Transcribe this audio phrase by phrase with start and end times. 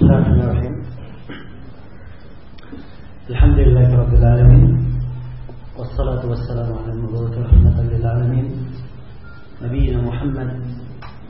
[0.00, 0.74] Bismillahirrahmanirrahim.
[3.28, 4.64] Alhamdulillahirabbil alamin.
[5.76, 8.48] Wassalatu wassalamu ala al-mab'uth lil alamin.
[9.60, 10.56] Nabiyyina Muhammad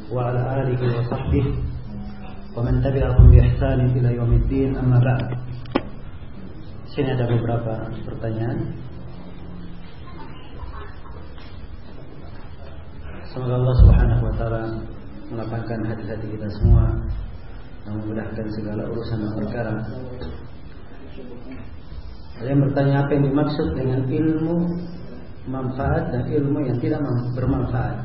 [0.07, 1.51] wa ala alihi wa sahbihi
[2.55, 5.35] wa man tabi'ahum bi ihsan ila yaumiddin amma ba'd.
[6.95, 8.71] Sini ada beberapa pertanyaan.
[13.35, 14.63] Semoga Allah Subhanahu wa taala
[15.27, 16.87] melapangkan hati-hati kita semua
[17.85, 19.75] dan memudahkan segala urusan dan perkara.
[22.41, 24.57] Ada yang bertanya apa yang dimaksud dengan ilmu
[25.45, 27.01] manfaat dan ilmu yang tidak
[27.37, 28.01] bermanfaat.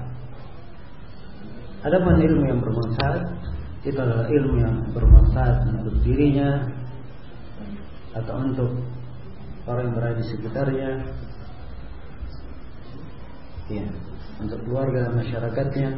[1.87, 3.23] Adapun ilmu yang bermanfaat
[3.85, 6.67] itu adalah ilmu yang bermanfaat untuk dirinya
[8.17, 8.71] atau untuk
[9.69, 10.89] orang yang berada di sekitarnya.
[13.65, 13.87] Ya,
[14.37, 15.89] untuk keluarga dan masyarakatnya.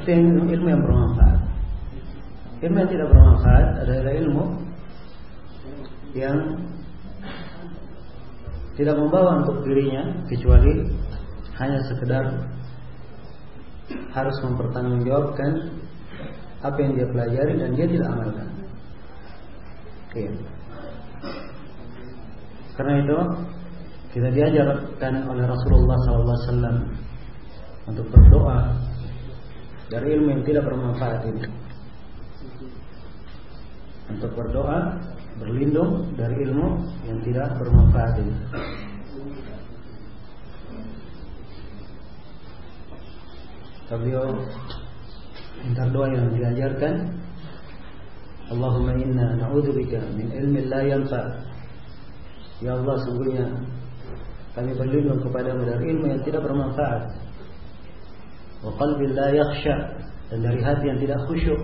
[0.00, 1.53] Itu yang ilmu yang bermanfaat.
[2.64, 4.44] Ilmu yang tidak bermanfaat adalah ilmu
[6.16, 6.36] yang
[8.80, 10.88] tidak membawa untuk dirinya kecuali
[11.60, 12.24] hanya sekedar
[14.16, 15.52] harus mempertanggungjawabkan
[16.64, 18.48] apa yang dia pelajari dan dia tidak amalkan.
[20.14, 20.32] Iya.
[22.80, 23.18] Karena itu
[24.16, 26.80] kita diajarkan oleh Rasulullah SAW
[27.92, 28.72] untuk berdoa
[29.92, 31.63] dari ilmu yang tidak bermanfaat ini
[34.10, 35.00] untuk berdoa
[35.40, 36.68] berlindung dari ilmu
[37.08, 38.36] yang tidak bermanfaat ini.
[43.94, 44.26] Beliau
[45.62, 47.14] minta doa yang diajarkan.
[48.50, 51.22] Allahumma inna na'udzubika min ilmin la yanfa.
[52.58, 53.46] Ya Allah sungguhnya
[54.58, 57.02] kami berlindung kepadamu dari ilmu yang tidak bermanfaat.
[58.66, 59.76] Wa qalbin la yakhsha.
[60.32, 61.60] Dan dari hati yang tidak khusyuk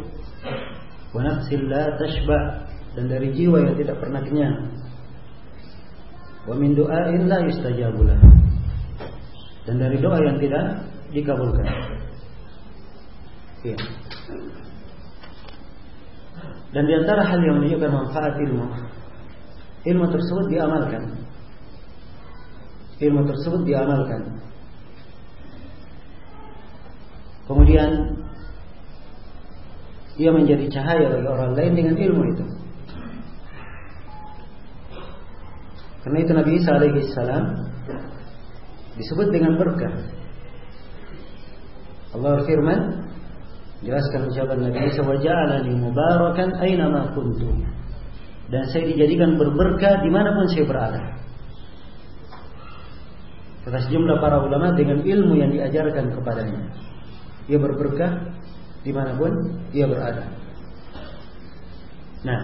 [1.15, 2.69] wa nafsin la tashba.
[2.91, 4.67] Dan dari jiwa yang tidak pernah kenyang.
[6.43, 7.39] Wa min du'ain la
[9.71, 10.83] dan dari doa yang tidak
[11.15, 11.67] dikabulkan.
[13.61, 13.77] Ya.
[16.71, 18.67] dan di antara hal yang menunjukkan manfaat ilmu
[19.85, 21.03] ilmu tersebut diamalkan.
[23.01, 24.23] Ilmu tersebut diamalkan.
[27.49, 28.20] Kemudian
[30.19, 32.45] ia menjadi cahaya bagi orang lain dengan ilmu itu.
[36.01, 37.45] Karena itu Nabi Isa alaihi salam
[38.97, 39.95] disebut dengan berkah.
[42.11, 42.81] Allah firman
[43.85, 47.53] jelaskan ucapan Nabi Isa wa ja'alani mubarakan aina ma kuntu.
[48.51, 51.03] Dan saya dijadikan berberkah di mana pun saya berada.
[53.63, 56.61] Kata sejumlah para ulama dengan ilmu yang diajarkan kepadanya.
[57.47, 58.30] Ia berberkah
[58.81, 59.33] di mana pun
[59.73, 60.25] dia berada.
[62.21, 62.41] Nah,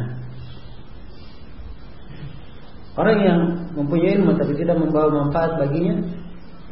[2.97, 3.41] orang yang
[3.77, 6.01] mempunyai ilmu tapi tidak membawa manfaat baginya,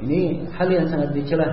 [0.05, 1.49] ini hal yang sangat dicela.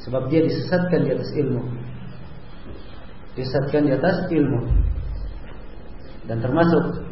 [0.00, 1.62] Sebab dia disesatkan di atas ilmu.
[3.36, 4.60] Disesatkan di atas ilmu.
[6.24, 7.04] Dan termasuk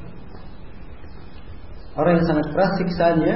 [1.99, 3.35] orang yang sangat keras siksaannya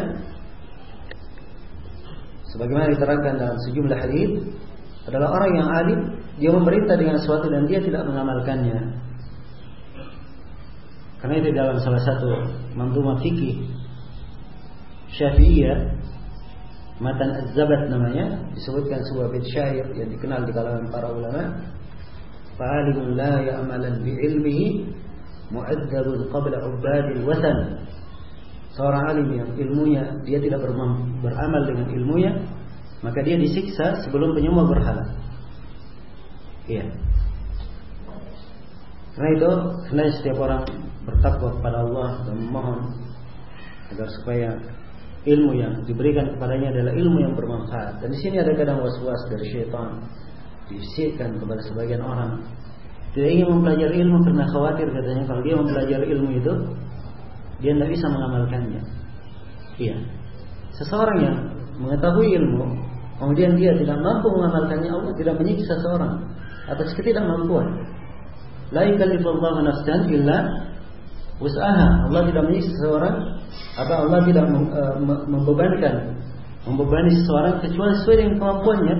[2.53, 4.31] sebagaimana diterangkan dalam sejumlah hadis
[5.09, 6.01] adalah orang yang alim
[6.39, 9.03] dia memerintah dengan sesuatu dan dia tidak mengamalkannya.
[11.21, 12.31] Karena itu dalam salah satu
[12.75, 13.63] manzumah fikih
[15.13, 16.03] Syafi'iyah
[17.03, 21.43] Matan Az-Zabat namanya disebutkan sebuah bait syair yang dikenal di kalangan para ulama
[22.55, 24.67] fa'alimun la ya'malan bi ilmihi
[25.51, 27.59] mu'adzabun qabla ubadil watan
[28.73, 30.65] seorang alim yang ilmunya dia tidak
[31.21, 32.33] beramal dengan ilmunya
[33.03, 35.05] maka dia disiksa sebelum penyembah berhala.
[36.71, 36.87] Iya.
[39.13, 39.51] Karena itu
[39.91, 40.63] karena setiap orang
[41.03, 42.81] bertakwa kepada Allah dan memohon
[43.93, 44.49] agar supaya
[45.27, 48.01] ilmu yang diberikan kepadanya adalah ilmu yang bermanfaat.
[48.01, 50.01] Dan di sini ada kadang was-was dari syaitan
[50.71, 52.41] dibisikkan kepada sebagian orang.
[53.13, 56.55] Tidak ingin mempelajari ilmu karena khawatir katanya kalau dia mempelajari ilmu itu
[57.63, 58.83] dia tidak bisa mengamalkannya.
[59.79, 59.97] Iya.
[60.77, 61.37] Seseorang yang
[61.79, 62.67] mengetahui ilmu,
[63.23, 66.27] kemudian dia tidak mampu mengamalkannya, Allah tidak menyiksa seseorang
[66.67, 67.87] atas ketidakmampuan.
[68.75, 70.39] La yukallifullahu nafsan illa
[71.39, 71.87] usaha.
[72.11, 73.17] Allah tidak menyiksa seseorang
[73.79, 74.47] atau Allah tidak
[75.31, 76.19] membebankan
[76.67, 78.97] membebani seseorang kecuali sesuai dengan kemampuannya.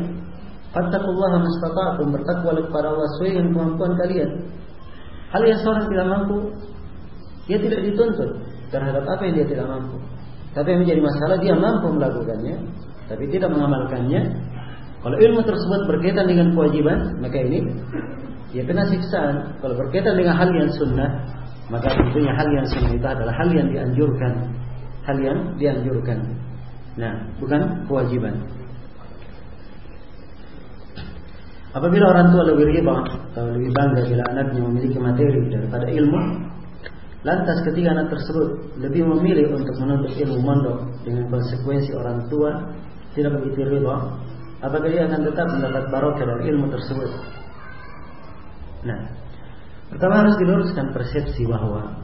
[0.73, 4.31] Fattaqullaha mastata'tum bertakwa kepada Allah sesuai dengan kemampuan kalian.
[5.33, 6.37] Hal yang seorang tidak mampu,
[7.49, 10.01] dia tidak dituntut terhadap apa yang dia tidak mampu.
[10.53, 12.57] Tapi yang menjadi masalah dia mampu melakukannya,
[13.07, 14.21] tapi tidak mengamalkannya.
[15.03, 17.61] Kalau ilmu tersebut berkaitan dengan kewajiban, maka ini
[18.57, 19.61] ya kena siksaan.
[19.61, 21.11] Kalau berkaitan dengan hal yang sunnah,
[21.69, 24.33] maka tentunya hal yang sunnah itu adalah hal yang dianjurkan,
[25.05, 26.19] hal yang dianjurkan.
[26.97, 28.37] Nah, bukan kewajiban.
[31.73, 32.95] Apabila orang tua lebih riba
[33.33, 36.21] atau lebih bangga bila anaknya memiliki materi daripada ilmu,
[37.23, 38.49] lantas ketika anak tersebut
[38.83, 42.51] lebih memilih untuk menuntut ilmu mondok dengan konsekuensi orang tua
[43.15, 44.19] tidak begitu riba,
[44.65, 47.11] apakah dia akan tetap mendapat barokah dari ilmu tersebut?
[48.83, 49.01] Nah,
[49.95, 52.03] pertama harus diluruskan persepsi bahwa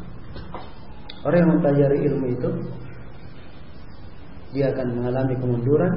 [1.27, 2.51] orang yang mempelajari ilmu itu
[4.55, 5.93] dia akan mengalami kemunduran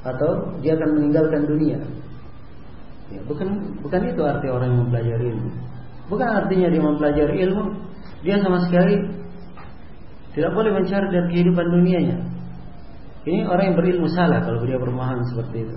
[0.00, 1.78] atau dia akan meninggalkan dunia
[3.10, 3.48] Ya, bukan
[3.82, 5.50] bukan itu arti orang yang mempelajari ilmu.
[6.06, 7.64] Bukan artinya dia mempelajari ilmu,
[8.25, 8.95] dia sama sekali
[10.35, 12.17] tidak boleh mencari dari kehidupan dunianya.
[13.25, 15.75] Ini orang yang berilmu salah kalau dia bermohon seperti itu.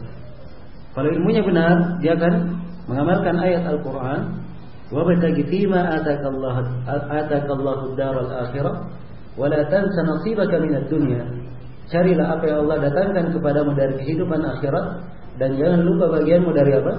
[0.92, 2.58] Kalau ilmunya benar, dia akan
[2.90, 4.44] mengamalkan ayat Al-Quran.
[4.88, 6.56] وَبَتَغِ فِيمَا آتَاكَ اللَّهُ
[6.88, 8.72] آتَاكَ اللَّهُ الدَّارَ الْآخِرَةِ
[9.36, 11.24] وَلَا تَنْسَ نَصِيبَكَ مِنَ الدُّنْيَا
[11.88, 14.86] Carilah apa yang Allah datangkan kepadamu dari kehidupan akhirat
[15.40, 16.92] dan jangan lupa bagianmu dari apa?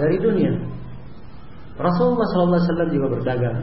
[0.00, 0.52] Dari dunia.
[1.76, 3.60] Rasulullah SAW juga berdagang.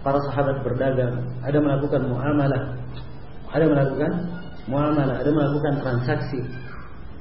[0.00, 1.20] Para sahabat berdagang.
[1.44, 2.62] Ada melakukan muamalah.
[3.52, 4.12] Ada melakukan
[4.68, 5.16] muamalah.
[5.20, 6.40] Ada melakukan transaksi.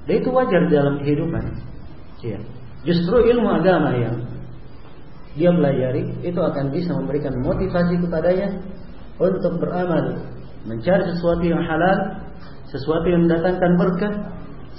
[0.07, 1.43] Dan itu wajar dalam kehidupan.
[2.23, 2.39] Ya.
[2.87, 4.15] Justru ilmu agama yang
[5.35, 8.59] dia pelajari itu akan bisa memberikan motivasi kepadanya
[9.19, 10.19] untuk beramal,
[10.67, 12.23] mencari sesuatu yang halal,
[12.71, 14.13] sesuatu yang mendatangkan berkah,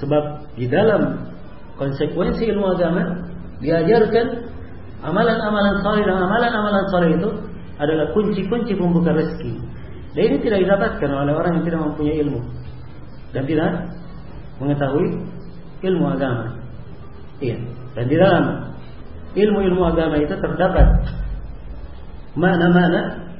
[0.00, 1.28] Sebab di dalam
[1.76, 3.20] konsekuensi ilmu agama
[3.60, 4.48] diajarkan
[5.04, 7.30] amalan-amalan saleh dan amalan-amalan saleh itu
[7.80, 9.56] adalah kunci-kunci pembuka rezeki.
[10.12, 12.40] Dan ini tidak didapatkan oleh orang yang tidak mempunyai ilmu
[13.30, 13.70] dan tidak
[14.58, 15.06] mengetahui
[15.80, 16.44] ilmu agama.
[17.40, 17.56] Iya.
[17.96, 18.44] Dan di dalam
[19.32, 20.86] ilmu-ilmu agama itu terdapat
[22.36, 23.30] mana-mana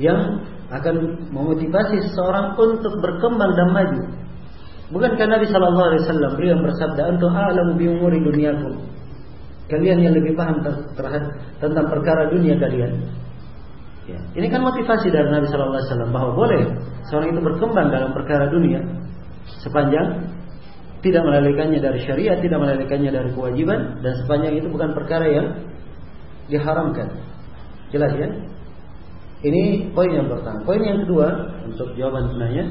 [0.00, 0.42] yang
[0.72, 4.02] akan memotivasi seseorang untuk berkembang dan maju
[4.92, 8.84] Bukankah Nabi Shallallahu Alaihi Wasallam beliau bersabda, "Antum a'lamu bi umuri dunyakum."
[9.72, 10.60] Kalian yang lebih paham
[10.92, 13.00] terhadap tentang perkara dunia kalian.
[14.04, 14.20] Ya.
[14.36, 16.62] Ini kan motivasi dari Nabi Shallallahu Alaihi Wasallam bahwa boleh
[17.08, 18.84] seorang itu berkembang dalam perkara dunia
[19.64, 20.28] sepanjang
[21.00, 25.46] tidak melalaikannya dari syariat, tidak melalaikannya dari kewajiban, dan sepanjang itu bukan perkara yang
[26.48, 27.12] diharamkan.
[27.92, 28.28] Jelas ya?
[29.44, 30.64] Ini poin yang pertama.
[30.64, 31.28] Poin yang kedua
[31.68, 32.64] untuk jawaban sebenarnya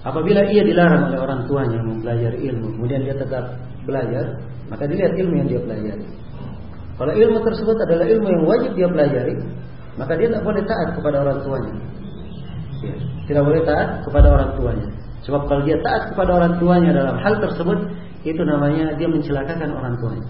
[0.00, 3.52] Apabila ia dilarang oleh orang tuanya mempelajari ilmu, kemudian dia tetap
[3.84, 4.40] belajar,
[4.72, 6.06] maka dilihat ilmu yang dia pelajari.
[7.00, 9.32] Kalau ilmu tersebut adalah ilmu yang wajib dia pelajari,
[9.96, 11.72] maka dia tidak boleh taat kepada orang tuanya.
[12.84, 12.94] Ya,
[13.24, 14.86] tidak boleh taat kepada orang tuanya.
[15.24, 17.88] Sebab kalau dia taat kepada orang tuanya dalam hal tersebut,
[18.20, 20.28] itu namanya dia mencelakakan orang tuanya.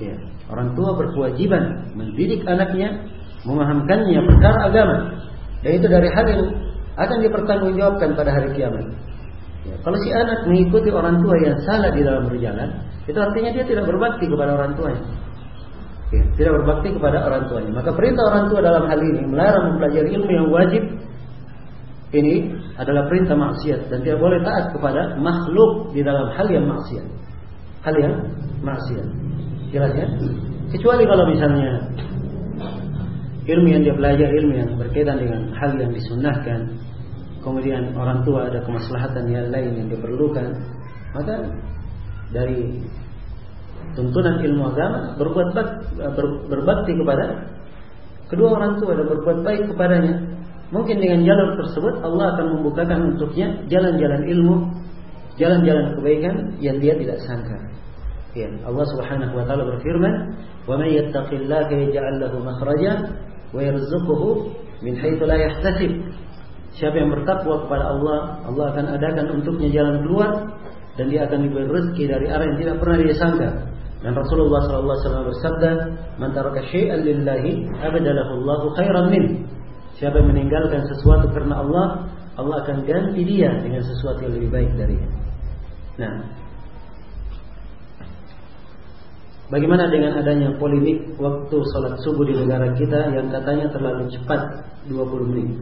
[0.00, 0.16] Ya,
[0.48, 3.12] orang tua berkewajiban mendidik anaknya,
[3.44, 4.96] memahamkannya perkara agama.
[5.60, 6.42] Dan itu dari hal yang
[6.96, 8.88] akan dipertanggungjawabkan pada hari kiamat.
[9.68, 13.64] Ya, kalau si anak mengikuti orang tua yang salah di dalam berjalan, itu artinya dia
[13.64, 15.02] tidak berbakti kepada orang tuanya.
[16.08, 17.72] Ya, tidak berbakti kepada orang tuanya.
[17.72, 20.82] Maka perintah orang tua dalam hal ini melarang mempelajari ilmu yang wajib
[22.12, 27.06] ini adalah perintah maksiat dan tidak boleh taat kepada makhluk di dalam hal yang maksiat.
[27.84, 28.14] Hal yang
[28.60, 29.06] maksiat.
[29.72, 30.06] Jelas ya?
[30.72, 31.80] Kecuali kalau misalnya
[33.48, 36.68] ilmu yang dia belajar ilmu yang berkaitan dengan hal yang disunnahkan
[37.40, 40.52] kemudian orang tua ada kemaslahatan yang lain yang diperlukan
[41.16, 41.48] maka
[42.34, 42.82] dari
[43.96, 45.68] tuntunan ilmu agama berbuat bak,
[46.14, 47.24] ber, berbakti kepada
[48.28, 50.14] kedua orang tua dan berbuat baik kepadanya.
[50.68, 54.56] Mungkin dengan jalur tersebut Allah akan membukakan untuknya jalan-jalan ilmu
[55.38, 57.56] jalan-jalan kebaikan yang dia tidak sangka.
[58.36, 60.14] Ya Allah Subhanahu wa taala berfirman
[60.68, 62.92] wa may yattaqillaha yaj'al lahu makhraja
[63.54, 64.52] wa yarzuquhu
[64.84, 65.92] min haitsu la yahtasib.
[66.76, 70.30] Siapa yang bertakwa kepada Allah, Allah akan adakan untuknya jalan keluar
[70.98, 73.48] dan dia akan diberi rezeki dari arah yang tidak pernah dia sangka.
[73.98, 75.70] Dan Rasulullah SAW bersabda,
[76.18, 79.24] "Man taraka syai'an lillahi abadalahu Allahu khairan min."
[79.98, 81.86] Siapa yang meninggalkan sesuatu karena Allah,
[82.38, 85.08] Allah akan ganti dia dengan sesuatu yang lebih baik darinya.
[85.98, 86.14] Nah,
[89.48, 94.60] Bagaimana dengan adanya polemik waktu sholat subuh di negara kita yang katanya terlalu cepat
[94.92, 95.56] 20 menit?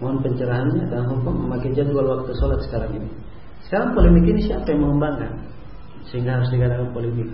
[0.00, 3.12] Mohon pencerahannya dan hukum memakai jadwal waktu sholat sekarang ini.
[3.66, 5.42] Sekarang polemik ini siapa yang mengembangkan?
[6.06, 7.26] Sehingga harus dikatakan polemik.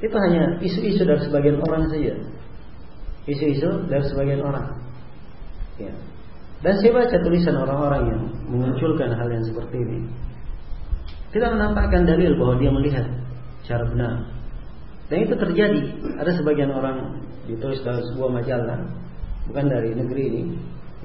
[0.00, 2.16] Itu hanya isu-isu dari sebagian orang saja.
[3.28, 4.72] Isu-isu dari sebagian orang.
[5.76, 5.92] Ya.
[6.64, 9.98] Dan saya baca tulisan orang-orang yang memunculkan hal yang seperti ini.
[11.32, 13.06] tidak menampakkan dalil bahwa dia melihat
[13.64, 14.20] secara benar.
[15.08, 15.80] Dan itu terjadi.
[16.20, 18.84] Ada sebagian orang ditulis dalam sebuah majalah,
[19.48, 20.42] bukan dari negeri ini,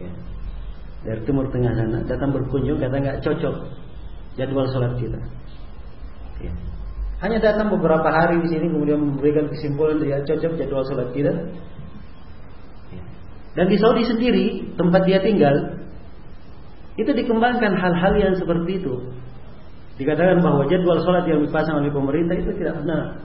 [0.04, 0.12] ya,
[1.08, 3.56] dari Timur Tengah sana, datang berkunjung kata nggak cocok
[4.38, 5.20] jadwal sholat kita.
[6.40, 6.54] Ya.
[7.26, 11.34] Hanya datang beberapa hari di sini kemudian memberikan kesimpulan dia cocok jadwal sholat kita.
[12.94, 13.04] Ya.
[13.58, 15.82] Dan di Saudi sendiri tempat dia tinggal
[16.98, 18.94] itu dikembangkan hal-hal yang seperti itu.
[19.98, 23.18] Dikatakan bahwa jadwal sholat yang dipasang oleh pemerintah itu tidak benar.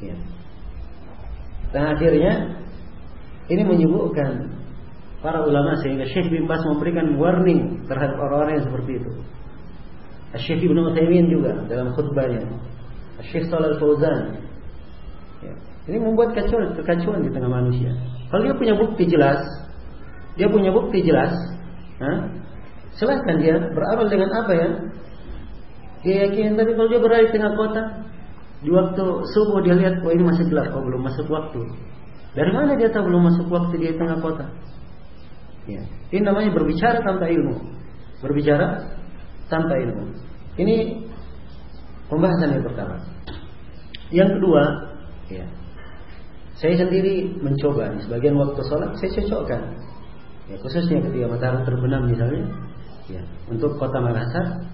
[0.00, 0.16] Ya.
[1.72, 2.32] Dan akhirnya
[3.52, 4.56] ini menyebutkan
[5.20, 9.10] para ulama sehingga Syekh bin Bas memberikan warning terhadap orang-orang yang seperti itu.
[10.36, 12.44] Syekh Ibn Utsaimin juga dalam khutbahnya.
[13.24, 14.40] Syekh Shalal Fauzan.
[15.40, 15.54] Ya.
[15.88, 17.90] Ini membuat kacauan, kekacauan di tengah manusia.
[18.28, 19.40] Kalau dia punya bukti jelas,
[20.34, 21.32] dia punya bukti jelas,
[22.02, 22.12] ha?
[22.96, 24.68] silahkan dia beramal dengan apa ya
[26.00, 27.82] dia yakin tapi kalau dia berada di tengah kota
[28.64, 29.04] di waktu
[29.36, 31.60] subuh dia lihat oh ini masih gelap oh belum masuk waktu
[32.32, 34.48] dari mana dia tahu belum masuk waktu di tengah kota
[35.68, 35.84] ya.
[36.12, 37.60] ini namanya berbicara tanpa ilmu
[38.24, 38.96] berbicara
[39.52, 40.04] tanpa ilmu
[40.56, 41.06] ini
[42.10, 42.96] pembahasan yang pertama
[44.14, 44.62] yang kedua
[45.30, 45.46] ya
[46.56, 49.62] saya sendiri mencoba di sebagian waktu sholat saya cocokkan
[50.48, 52.44] ya, khususnya ketika matahari terbenam misalnya
[53.10, 54.66] ya, untuk kota Makassar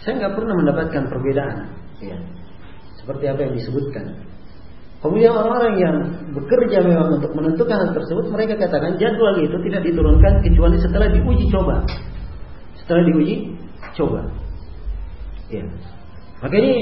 [0.00, 1.56] saya nggak pernah mendapatkan perbedaan,
[2.00, 2.16] ya.
[2.96, 4.04] Seperti apa yang disebutkan.
[5.00, 5.96] Kemudian orang-orang yang
[6.36, 11.48] bekerja memang untuk menentukan hal tersebut, mereka katakan jadwal itu tidak diturunkan kecuali setelah diuji
[11.48, 11.84] coba.
[12.84, 13.56] Setelah diuji
[13.96, 14.20] coba.
[15.50, 15.64] Ya.
[16.40, 16.74] Maka ini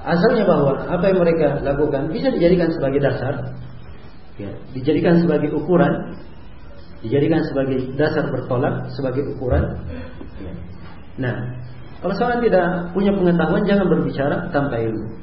[0.00, 3.34] asalnya bahwa apa yang mereka lakukan bisa dijadikan sebagai dasar,
[4.36, 6.14] ya, dijadikan sebagai ukuran,
[7.04, 9.64] dijadikan sebagai dasar bertolak, sebagai ukuran.
[10.40, 10.52] Ya.
[11.20, 11.36] Nah,
[12.00, 15.20] kalau seorang tidak punya pengetahuan jangan berbicara tanpa ilmu.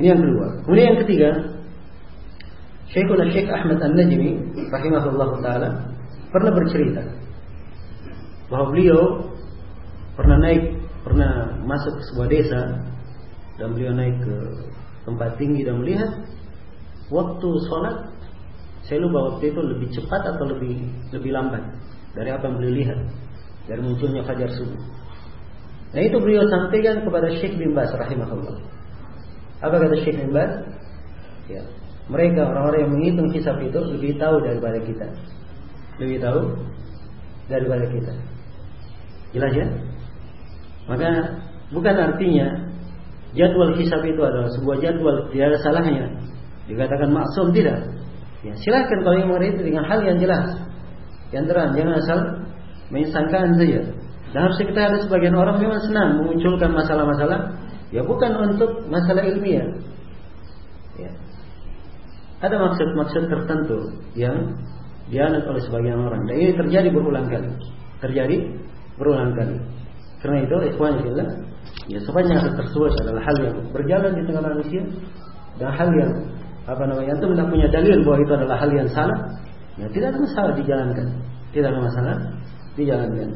[0.00, 0.46] Ini yang kedua.
[0.64, 1.30] Kemudian yang ketiga,
[2.90, 4.30] Syekhul Syekh Ahmad An-Najmi
[4.72, 5.68] rahimahullah taala
[6.34, 7.02] pernah bercerita
[8.50, 9.30] bahwa beliau
[10.20, 10.62] pernah naik
[11.00, 12.60] pernah masuk ke sebuah desa
[13.56, 14.36] dan beliau naik ke
[15.08, 16.12] tempat tinggi dan melihat
[17.08, 17.96] waktu sholat
[18.84, 20.76] saya lupa waktu itu lebih cepat atau lebih
[21.16, 21.64] lebih lambat
[22.12, 23.00] dari apa yang beliau lihat
[23.64, 24.82] dari munculnya fajar subuh.
[25.90, 28.60] Nah itu beliau sampaikan kepada Syekh bin Bas rahimahullah.
[29.62, 30.52] Apa kata Syekh bin Bas?
[31.50, 31.62] Ya,
[32.06, 35.06] mereka orang-orang yang menghitung hisab itu lebih tahu daripada kita.
[35.98, 36.40] Lebih tahu
[37.50, 38.14] daripada kita.
[39.34, 39.66] Jelas ya?
[40.90, 41.38] Maka
[41.70, 42.66] bukan artinya
[43.38, 46.06] jadwal hisab itu adalah sebuah jadwal tidak ada salahnya.
[46.66, 47.78] Dikatakan maksum tidak.
[48.42, 50.56] Ya, silahkan kalau yang mengerti dengan hal yang jelas,
[51.30, 52.18] yang terang, jangan asal
[52.90, 53.80] menyangkaan saja.
[54.34, 57.54] Dan harus kita ada sebagian orang memang senang memunculkan masalah-masalah
[57.90, 59.66] ya bukan untuk masalah ilmiah.
[60.98, 61.10] Ya.
[62.40, 63.78] Ada maksud-maksud tertentu
[64.16, 64.58] yang
[65.10, 66.24] dianut oleh sebagian orang.
[66.24, 67.50] Dan ini terjadi berulang kali.
[68.00, 68.36] Terjadi
[68.96, 69.58] berulang kali.
[70.20, 71.28] Karena itu ikhwan fillah,
[71.88, 74.82] ya sepanjang hal tersebut adalah hal yang berjalan di tengah manusia
[75.56, 76.12] dan hal yang
[76.68, 79.18] apa namanya itu tidak punya dalil bahwa itu adalah hal yang salah,
[79.80, 81.06] ya tidak ada masalah dijalankan.
[81.50, 82.16] Tidak ada masalah
[82.78, 83.28] dijalankan.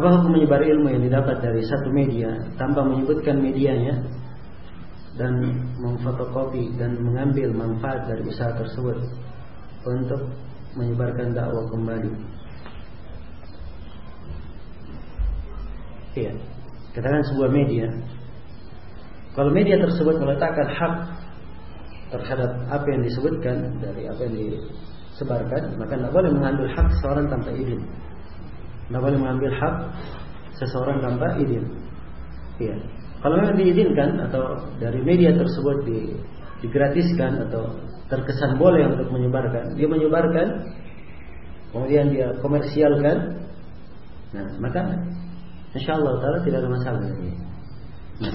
[0.00, 4.00] Apa hukum menyebar ilmu yang didapat dari satu media tanpa menyebutkan medianya
[5.20, 5.36] dan
[5.76, 8.96] memfotokopi dan mengambil manfaat dari usaha tersebut
[9.84, 10.24] untuk
[10.80, 12.16] menyebarkan dakwah kembali?
[16.16, 16.32] Iya,
[16.96, 17.92] katakan sebuah media.
[19.36, 20.94] Kalau media tersebut meletakkan hak
[22.08, 27.52] terhadap apa yang disebutkan dari apa yang disebarkan, maka tidak boleh mengambil hak seorang tanpa
[27.52, 27.84] izin.
[28.90, 29.74] Tidak boleh mengambil hak
[30.58, 31.62] seseorang tanpa izin.
[32.58, 32.74] Iya.
[33.22, 36.18] Kalau memang diizinkan atau dari media tersebut di,
[36.66, 37.70] digratiskan atau
[38.10, 40.74] terkesan boleh untuk menyebarkan, dia menyebarkan,
[41.70, 43.46] kemudian dia komersialkan,
[44.34, 44.82] nah maka
[45.78, 47.00] insya Allah tidak ada masalah.
[48.18, 48.34] Nah.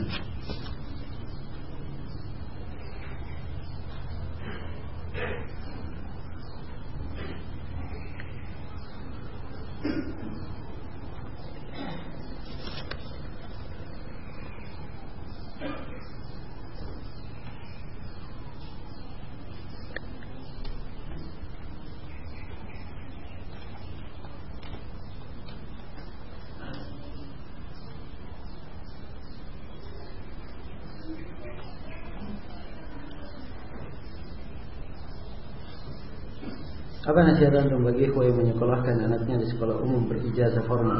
[37.15, 40.99] Apa nasihat antum bagi ikhwah yang menyekolahkan anaknya di sekolah umum berijazah formal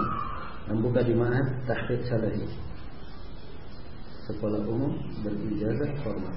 [0.64, 2.48] dan buka ma'had tahqiq salahi?
[4.24, 4.96] Sekolah umum
[5.28, 6.32] berijazah formal.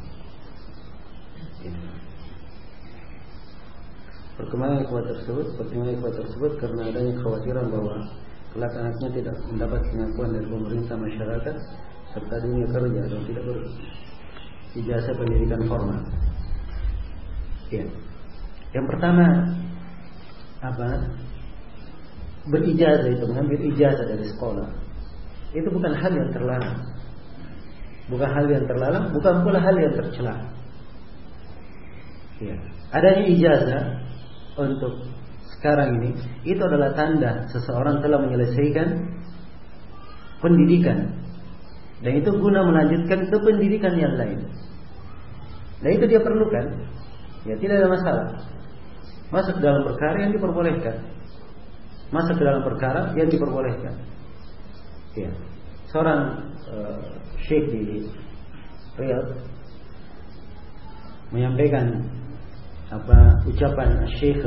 [1.62, 1.78] Ini.
[4.34, 7.94] Perkembangan ikhwah tersebut, perkembangan ikhwah tersebut karena adanya kekhawatiran bahwa
[8.50, 11.56] kelak anaknya tidak mendapat pengakuan dari pemerintah masyarakat
[12.18, 16.02] serta dunia kerja dan tidak berijazah pendidikan formal.
[17.70, 17.86] Ya.
[18.74, 19.26] Yang pertama
[20.64, 20.88] apa?
[22.48, 24.68] Berijazah itu mengambil ijazah dari sekolah.
[25.52, 26.78] Itu bukan hal yang terlarang.
[28.08, 30.34] Bukan hal yang terlarang, bukan pula hal yang tercela.
[32.40, 32.56] Ya.
[32.88, 33.84] Adanya ijazah
[34.56, 35.04] untuk
[35.58, 36.10] sekarang ini
[36.46, 38.88] itu adalah tanda seseorang telah menyelesaikan
[40.38, 41.18] pendidikan
[41.98, 44.38] dan itu guna melanjutkan ke pendidikan yang lain.
[45.82, 46.66] Dan itu dia perlukan.
[47.46, 48.26] Ya tidak ada masalah
[49.28, 50.96] masuk dalam perkara yang diperbolehkan.
[52.08, 53.94] Masuk ke dalam perkara yang diperbolehkan.
[55.12, 55.30] Ya.
[55.92, 56.20] Seorang
[56.72, 57.00] uh,
[57.44, 58.08] syekh di
[58.96, 59.30] Riyadh
[61.32, 62.08] menyampaikan
[62.88, 64.40] apa ucapan Syekh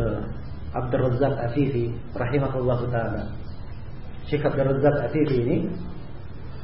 [0.73, 3.23] Abdul Razak Afifi rahimahullah taala.
[4.25, 5.57] Syekh Abdul Razak Afifi ini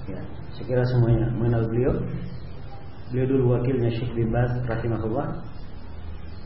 [0.10, 0.20] ya,
[0.58, 1.94] saya semuanya mengenal beliau.
[3.14, 5.28] Beliau dulu wakilnya Syekh bin Baz rahimahullah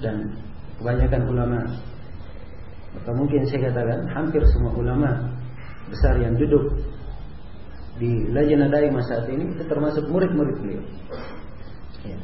[0.04, 0.36] dan
[0.82, 1.62] kebanyakan ulama
[2.92, 5.32] atau mungkin saya katakan hampir semua ulama
[5.88, 6.74] besar yang duduk
[8.02, 10.84] di Lajnah Daimah saat ini itu termasuk murid-murid beliau.
[12.02, 12.18] Ya.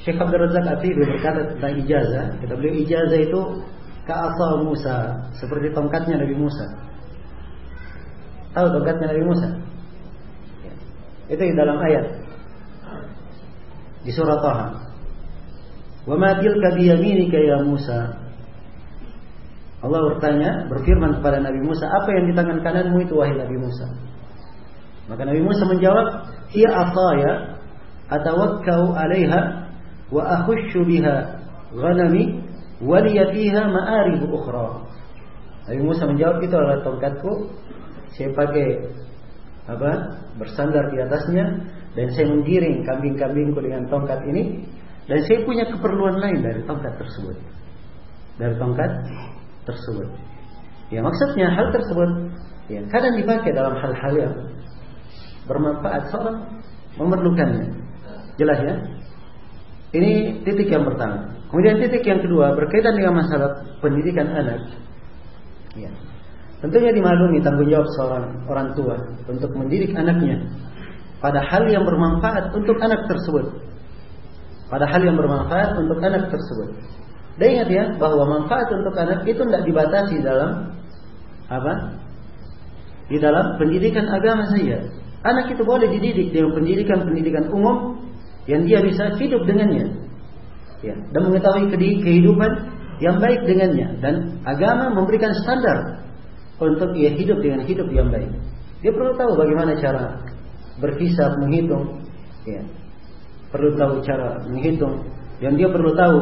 [0.00, 3.40] Syekh Abdul Razak Atibi berkata tentang ijazah, kata beliau ijazah itu
[4.08, 4.96] ka'asa Musa,
[5.36, 6.66] seperti tongkatnya Nabi Musa.
[8.56, 9.48] Tahu tongkatnya Nabi Musa?
[10.64, 10.72] Ya.
[11.36, 12.06] Itu di dalam ayat
[14.04, 14.83] di surah Taha.
[16.04, 18.24] Wa ma tilka biyaminika ya Musa?
[19.84, 23.84] Allah bertanya, berfirman kepada Nabi Musa, apa yang di tangan kananmu itu wahai Nabi Musa?
[25.12, 26.06] Maka Nabi Musa menjawab,
[26.52, 27.32] hiya ataya
[28.08, 29.40] atawakkau 'alaiha
[30.08, 31.40] wa akhushu biha
[31.72, 32.40] ghanami
[32.80, 34.88] wa fiha ma'arib ukhra.
[35.68, 37.32] Nabi Musa menjawab itu adalah tongkatku.
[38.12, 38.68] Saya pakai
[39.68, 39.90] apa?
[40.36, 41.44] Bersandar di atasnya
[41.96, 44.64] dan saya menggiring kambing-kambingku dengan tongkat ini
[45.04, 47.36] dan saya punya keperluan lain dari tongkat tersebut.
[48.40, 48.90] Dari tongkat
[49.68, 50.08] tersebut.
[50.88, 52.10] Ya maksudnya hal tersebut
[52.72, 54.34] ya kadang dipakai dalam hal-hal yang
[55.44, 56.36] bermanfaat seorang
[56.96, 57.68] memerlukannya.
[58.40, 58.74] Jelas ya?
[59.94, 61.30] Ini titik yang pertama.
[61.52, 64.74] Kemudian titik yang kedua berkaitan dengan masalah pendidikan anak.
[65.78, 65.92] Ya.
[66.64, 68.96] Tentunya dimaklumi tanggung jawab seorang orang tua
[69.28, 70.48] untuk mendidik anaknya
[71.20, 73.52] pada hal yang bermanfaat untuk anak tersebut
[74.68, 76.76] pada hal yang bermanfaat untuk anak tersebut.
[77.34, 80.70] Dan ingat ya bahwa manfaat untuk anak itu tidak dibatasi dalam
[81.50, 81.98] apa?
[83.10, 84.86] Di dalam pendidikan agama saja.
[85.24, 87.96] Anak itu boleh dididik dengan pendidikan-pendidikan umum
[88.44, 90.04] yang dia bisa hidup dengannya.
[90.84, 92.50] Ya, dan mengetahui kehidupan
[93.00, 96.04] yang baik dengannya dan agama memberikan standar
[96.60, 98.30] untuk ia hidup dengan hidup yang baik.
[98.84, 100.20] Dia perlu tahu bagaimana cara
[100.78, 102.04] berhisab, menghitung,
[102.44, 102.60] ya,
[103.54, 105.06] perlu tahu cara menghitung
[105.38, 106.18] dan dia perlu tahu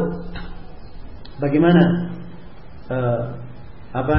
[1.41, 2.13] bagaimana
[2.93, 3.23] uh,
[3.93, 4.19] apa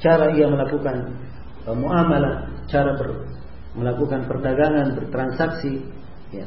[0.00, 1.16] cara ia melakukan
[1.64, 3.24] uh, muamalah, cara ber,
[3.74, 5.80] melakukan perdagangan, bertransaksi,
[6.30, 6.46] ya.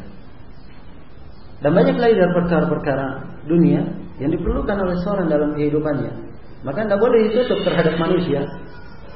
[1.58, 3.08] Dan banyak lagi dari perkara-perkara
[3.50, 3.82] dunia
[4.22, 6.14] yang diperlukan oleh seorang dalam kehidupannya.
[6.62, 8.46] Maka tidak boleh ditutup terhadap manusia.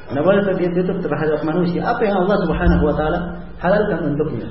[0.10, 1.86] Tidak boleh ditutup terhadap manusia.
[1.86, 3.20] Apa yang Allah Subhanahu Wa Taala
[3.62, 4.50] halalkan untuknya.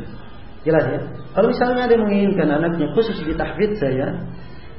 [0.61, 1.01] Jelas ya.
[1.33, 4.13] Kalau misalnya ada yang menginginkan anaknya khusus di tahfidz saya,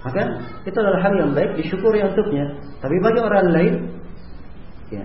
[0.06, 0.22] maka
[0.66, 2.46] itu adalah hal yang baik disyukuri untuknya.
[2.82, 3.74] Tapi bagi orang lain,
[4.94, 5.04] ya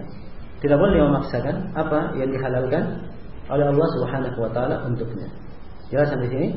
[0.60, 2.84] tidak boleh memaksakan apa yang dihalalkan
[3.46, 5.28] oleh Allah Subhanahu Wa Taala untuknya.
[5.88, 6.48] Jelas sampai sini?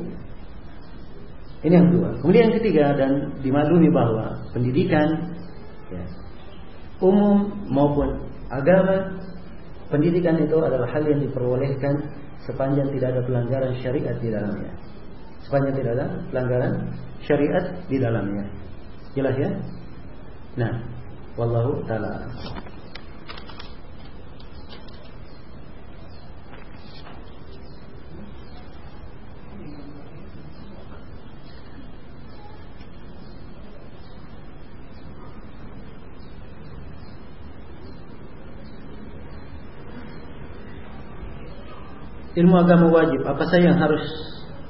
[1.60, 2.10] Ini yang kedua.
[2.23, 3.12] Kemudian yang ketiga dan
[3.43, 5.36] dimaklumi bahwa pendidikan
[5.91, 6.03] ya,
[7.03, 8.15] umum maupun
[8.47, 9.19] agama
[9.91, 12.18] pendidikan itu adalah hal yang diperbolehkan
[12.49, 14.71] sepanjang tidak ada pelanggaran syariat di dalamnya.
[15.45, 16.73] Sepanjang tidak ada pelanggaran
[17.21, 18.45] syariat di dalamnya.
[19.13, 19.49] Jelas ya?
[20.57, 20.73] Nah,
[21.38, 22.25] wallahu taala.
[42.39, 44.04] Ilmu agama wajib apa saja yang harus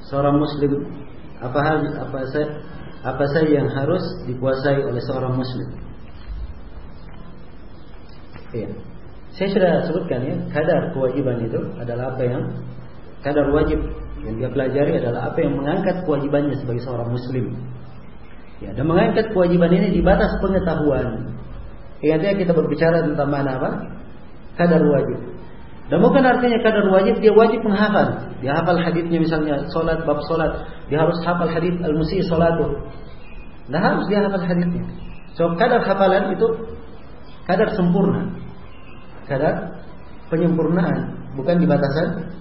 [0.10, 0.90] seorang muslim
[1.40, 2.50] apa hal apa saja
[3.00, 5.70] apa saja yang harus dikuasai oleh seorang muslim
[8.50, 8.70] Iya.
[9.38, 12.44] Saya sudah sebutkan ya, kadar kewajiban itu adalah apa yang
[13.22, 13.78] kadar wajib
[14.26, 17.46] yang dia pelajari adalah apa yang mengangkat kewajibannya sebagai seorang muslim.
[18.60, 21.32] Ya, dan mengangkat kewajiban ini di batas pengetahuan.
[22.04, 23.72] Ingatnya kita berbicara tentang mana apa?
[24.60, 25.20] Kadar wajib.
[25.90, 28.30] Dan bukan artinya kadar wajib dia wajib menghafal.
[28.46, 32.78] Dia hafal hadisnya misalnya solat bab solat, dia harus hafal hadis al-musi salatu.
[33.74, 34.86] Nah harus dia hafal hadisnya.
[35.34, 36.48] So kadar hafalan itu
[37.50, 38.30] kadar sempurna.
[39.26, 39.82] Kadar
[40.30, 42.38] penyempurnaan, bukan di batasan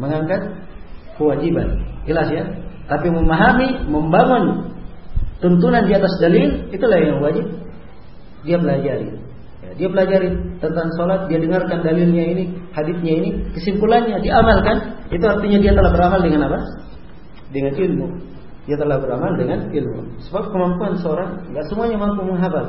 [0.00, 0.40] mengangkat
[1.20, 1.84] kewajiban.
[2.08, 2.44] Jelas ya?
[2.88, 4.72] Tapi memahami, membangun
[5.44, 7.44] tuntunan di atas dalil itulah yang wajib
[8.46, 9.25] dia pelajari.
[9.76, 15.72] Dia pelajari tentang sholat, dia dengarkan dalilnya ini, hadisnya ini, kesimpulannya diamalkan, itu artinya dia
[15.76, 16.58] telah beramal dengan apa?
[17.52, 18.06] Dengan ilmu.
[18.66, 20.00] Dia telah beramal dengan ilmu.
[20.26, 22.66] Sebab kemampuan seorang nggak semuanya mampu menghafal.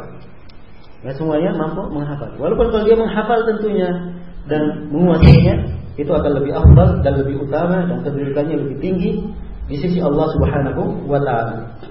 [1.02, 2.30] Nggak semuanya mampu menghafal.
[2.38, 3.90] Walaupun kalau dia menghafal tentunya
[4.46, 5.56] dan menguasainya,
[5.98, 9.12] itu akan lebih afdal dan lebih utama dan kedudukannya lebih tinggi
[9.66, 11.82] di sisi Allah Subhanahu wa taala.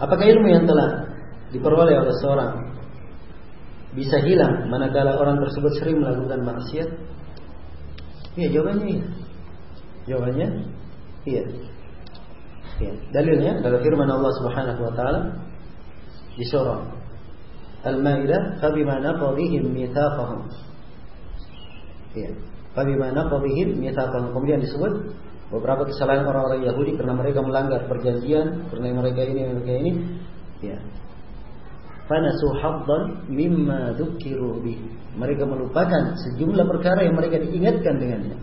[0.00, 1.12] Apakah ilmu yang telah
[1.52, 2.52] diperoleh oleh seorang
[3.92, 6.88] bisa hilang manakala orang tersebut sering melakukan maksiat?
[8.38, 9.06] Iya, jawabannya iya.
[10.08, 10.48] Jawabannya
[11.28, 11.42] iya.
[12.80, 12.92] Iya.
[13.12, 15.20] Dalilnya adalah firman Allah Subhanahu wa taala
[16.32, 16.80] di surah
[17.84, 20.48] Al-Maidah, "Fabima naqadhihim mitsaqahum."
[22.16, 22.32] Iya.
[22.80, 24.32] Fabima naqadhihim mitsaqahum.
[24.32, 25.12] Kemudian disebut
[25.52, 29.92] beberapa kesalahan orang-orang Yahudi karena mereka melanggar perjanjian, karena mereka ini mereka ini,
[30.64, 30.80] ya.
[32.08, 34.64] Fanasu haddan mimma dzukiru.
[35.20, 38.36] Mereka melupakan sejumlah perkara yang mereka diingatkan dengannya.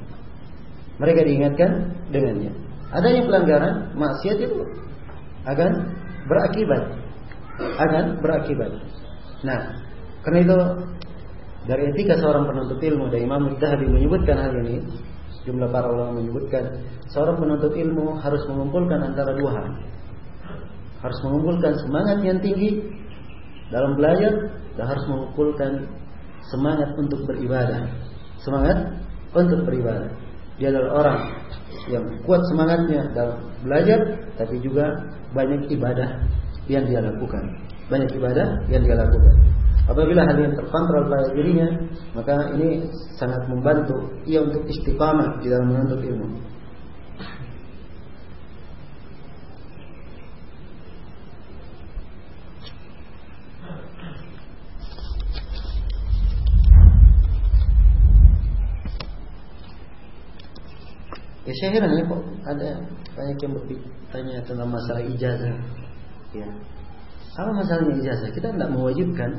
[1.02, 1.72] Mereka diingatkan
[2.14, 2.52] dengannya.
[2.94, 4.62] Adanya pelanggaran, maksiat itu
[5.50, 5.72] akan
[6.30, 6.84] berakibat.
[7.58, 8.72] Akan berakibat.
[9.42, 9.82] Nah,
[10.22, 10.58] karena itu
[11.68, 14.80] dari etika seorang penuntut ilmu dari Imam Mujtahid menyebutkan hal ini
[15.48, 19.68] Jumlah para ulama menyebutkan seorang penuntut ilmu harus mengumpulkan antara dua hal.
[21.00, 22.84] Harus mengumpulkan semangat yang tinggi
[23.72, 25.88] dalam belajar dan harus mengumpulkan
[26.52, 27.88] semangat untuk beribadah.
[28.44, 28.92] Semangat
[29.32, 30.12] untuk beribadah.
[30.60, 31.20] Dia adalah orang
[31.88, 34.00] yang kuat semangatnya dalam belajar
[34.36, 35.00] tapi juga
[35.32, 36.28] banyak ibadah
[36.68, 37.56] yang dia lakukan.
[37.88, 39.36] Banyak ibadah yang dia lakukan.
[39.88, 41.68] Apabila hal yang terkontrol pada dirinya,
[42.12, 43.96] maka ini sangat membantu
[44.28, 46.28] ia untuk istiqamah di dalam menuntut ilmu.
[61.48, 62.70] Ya saya heran ya kok ada
[63.16, 65.56] banyak yang bertanya tentang masalah ijazah.
[66.36, 66.48] Ya.
[67.40, 68.30] Apa masalahnya ijazah?
[68.36, 69.32] Kita tidak mewajibkan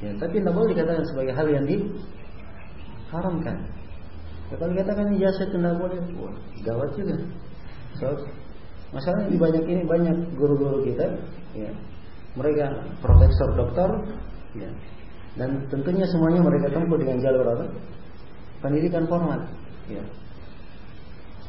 [0.00, 3.56] Ya, tapi tidak boleh dikatakan sebagai hal yang diharamkan.
[4.48, 6.34] Ya, kalau dikatakan ijazah itu tidak boleh, wah,
[6.64, 7.16] gawat juga.
[8.00, 8.08] So,
[8.96, 11.06] masalahnya di banyak ini banyak guru-guru kita,
[11.52, 11.70] ya,
[12.32, 14.08] mereka profesor doktor,
[14.56, 14.72] ya,
[15.38, 17.66] dan tentunya semuanya mereka tempuh dengan jalur apa?
[18.64, 19.46] Pendidikan formal.
[19.86, 20.02] Ya.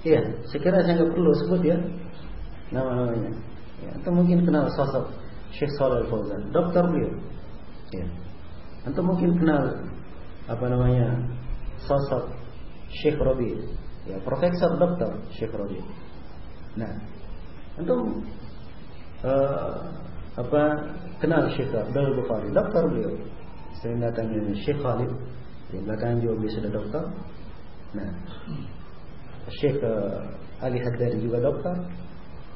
[0.01, 1.77] Iya, sekiranya saya nggak perlu sebut ya
[2.73, 3.31] nama-namanya.
[3.81, 5.13] Ya, atau mungkin kenal sosok
[5.53, 7.11] Syekh Saleh Fauzan, dokter beliau.
[7.93, 8.05] Ya.
[8.81, 9.77] Antum mungkin kenal
[10.49, 11.21] apa namanya
[11.85, 12.33] sosok
[12.91, 13.55] Syekh Robi,
[14.09, 15.77] ya profesor doktor Syekh Robi.
[16.75, 16.91] Nah,
[17.77, 18.25] antum
[19.21, 19.75] uh,
[20.35, 20.61] apa
[21.21, 23.13] kenal Syekh Abdul Bukhari, dokter beliau.
[23.79, 25.11] Saya datangnya Syekh Khalid,
[25.71, 27.03] di belakang juga beliau sudah dokter.
[27.95, 28.09] Nah,
[29.61, 30.25] Syekh uh,
[30.61, 31.75] Ali Haddadi juga dokter.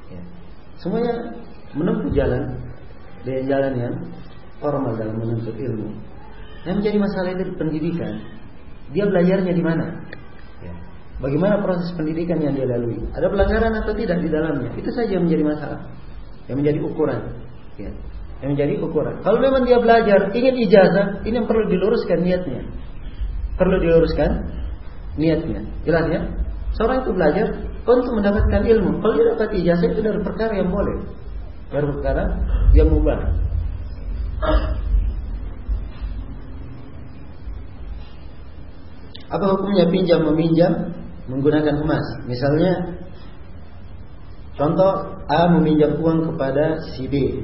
[0.10, 0.22] Ya.
[0.78, 1.34] Semuanya
[1.74, 2.44] menempuh jalan
[3.26, 3.96] dengan jalan yang
[4.62, 5.90] formal dalam menuntut ilmu.
[6.66, 8.14] Yang menjadi masalah itu pendidikan.
[8.90, 9.86] Dia belajarnya di mana?
[10.66, 10.74] Ya.
[11.22, 12.98] Bagaimana proses pendidikan yang dia lalui?
[13.14, 14.74] Ada pelanggaran atau tidak di dalamnya?
[14.74, 15.80] Itu saja yang menjadi masalah.
[16.50, 17.22] Yang menjadi ukuran.
[17.78, 17.92] Ya.
[18.42, 19.16] Yang menjadi ukuran.
[19.22, 22.62] Kalau memang dia belajar, ingin ijazah, ini yang perlu diluruskan niatnya.
[23.56, 24.30] Perlu diluruskan
[25.22, 25.62] niatnya.
[25.86, 26.22] Jelas ya?
[26.76, 27.46] Seorang itu belajar
[27.86, 29.00] untuk mendapatkan ilmu.
[29.00, 30.98] Kalau dia dapat ijazah itu dari perkara yang boleh.
[31.70, 32.24] Dari perkara
[32.74, 33.20] yang mubah.
[39.36, 40.96] Apa hukumnya pinjam meminjam
[41.28, 42.06] menggunakan emas?
[42.24, 42.96] Misalnya
[44.56, 47.44] contoh A meminjam uang kepada si B.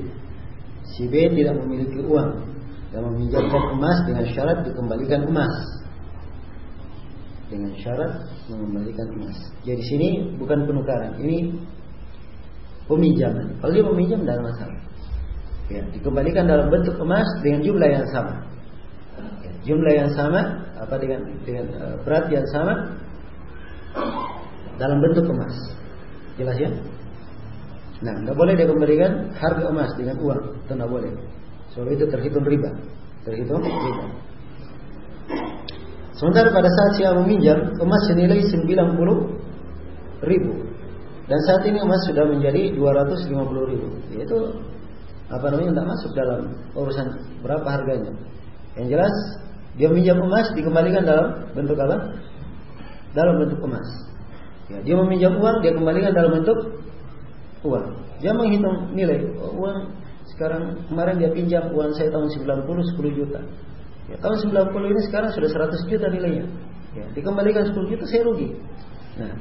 [0.96, 2.48] Si B tidak memiliki uang
[2.96, 5.56] dan meminjamkan emas dengan syarat dikembalikan emas.
[7.52, 9.36] dengan syarat mengembalikan emas.
[9.68, 10.08] Jadi sini
[10.40, 11.52] bukan penukaran, ini
[12.88, 13.60] peminjaman.
[13.60, 14.80] Kalau dia meminjam dalam masalah.
[15.68, 18.40] Ya, dikembalikan dalam bentuk emas dengan jumlah yang sama.
[19.44, 22.98] Ya, jumlah yang sama apa dengan dengan uh, berat yang sama
[24.82, 25.56] dalam bentuk emas.
[26.42, 26.70] Jelas ya?
[28.02, 31.14] Nah, nggak boleh dia kembalikan harga emas dengan uang, itu boleh.
[31.70, 32.74] Soal itu terhitung riba,
[33.22, 34.06] terhitung riba.
[36.18, 40.54] Sementara pada saat saya meminjam emas senilai 90 ribu
[41.32, 44.38] dan saat ini emas sudah menjadi 250 ribu, yaitu
[45.32, 46.42] apa namanya tidak masuk dalam
[46.76, 47.08] urusan
[47.40, 48.12] berapa harganya.
[48.76, 49.16] Yang jelas
[49.80, 52.20] dia meminjam emas dikembalikan dalam bentuk apa?
[53.16, 53.88] Dalam bentuk emas.
[54.72, 56.60] Ya, dia meminjam uang dia kembalikan dalam bentuk
[57.64, 57.88] uang.
[58.24, 59.92] Dia menghitung nilai oh, uang
[60.36, 63.40] sekarang kemarin dia pinjam uang saya tahun 90 10 juta.
[64.12, 66.46] Ya, tahun 90 ini sekarang sudah 100 juta nilainya.
[66.92, 68.52] Ya, dikembalikan 10 juta saya rugi.
[69.20, 69.32] Nah,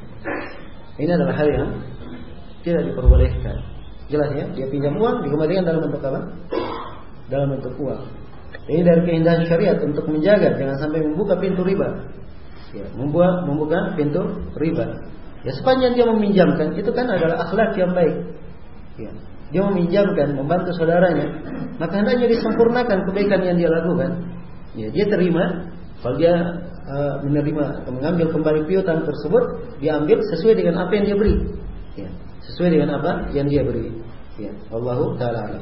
[0.99, 1.71] ini adalah hal yang
[2.62, 3.57] tidak diperbolehkan.
[4.11, 6.21] Jelas ya, dia pinjam uang dikembalikan dalam bentuk apa?
[7.31, 8.03] Dalam bentuk uang.
[8.71, 12.07] Ini dari keindahan syariat untuk menjaga jangan sampai membuka pintu riba.
[12.71, 15.11] Ya, membuat membuka pintu riba.
[15.43, 18.15] Ya sepanjang dia meminjamkan itu kan adalah akhlak yang baik.
[19.01, 19.11] Ya.
[19.51, 21.27] Dia meminjamkan, membantu saudaranya,
[21.83, 24.23] maka hendaknya disempurnakan kebaikan yang dia lakukan.
[24.79, 25.67] Ya, dia terima
[25.99, 26.35] kalau dia
[26.87, 31.37] uh, menerima atau mengambil kembali piutang tersebut, dia ambil sesuai dengan apa yang dia beri.
[31.99, 32.09] Ya,
[32.47, 33.91] sesuai dengan apa yang dia beri.
[34.39, 35.59] Ya, Allahu taala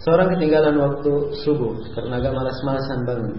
[0.00, 1.12] Seorang ketinggalan waktu
[1.44, 3.36] subuh karena agak malas-malasan bangun.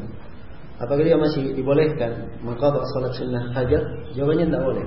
[0.78, 4.14] Apakah dia masih dibolehkan mengqadha salat sunnah hajat?
[4.14, 4.86] Jawabannya tidak boleh.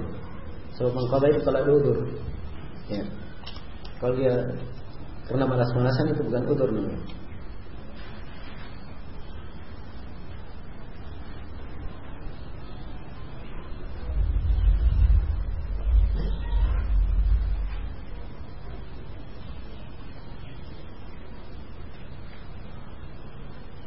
[0.78, 1.98] Sebab mengqadha itu kalau udur.
[2.90, 3.02] Ya.
[3.98, 4.34] Kalau dia
[5.26, 7.00] karena malas-malasan itu bukan udur namanya.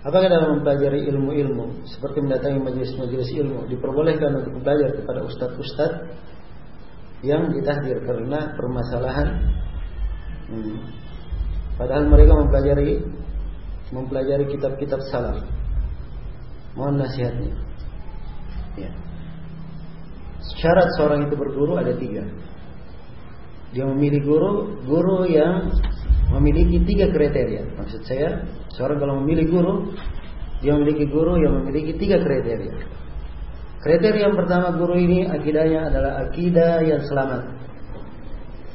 [0.08, 6.08] Apakah dalam mempelajari ilmu-ilmu seperti mendatangi majelis-majelis ilmu diperbolehkan untuk belajar kepada ustadz-ustadz
[7.28, 9.52] yang ditahdir karena permasalahan?
[10.48, 10.80] Hmm.
[11.76, 13.04] padahal mereka mempelajari
[13.92, 15.44] mempelajari kitab-kitab salaf.
[16.80, 17.52] Mohon nasihatnya.
[18.80, 18.92] Ya.
[20.56, 22.24] syarat seorang itu berguru ada tiga.
[23.76, 24.52] Dia memilih guru
[24.88, 25.68] guru yang
[26.32, 27.76] memiliki tiga kriteria.
[27.76, 29.74] Maksud saya Seorang kalau memilih guru,
[30.62, 32.78] dia memiliki guru yang memiliki tiga kriteria.
[33.82, 37.42] Kriteria yang pertama guru ini akidahnya adalah akidah yang selamat.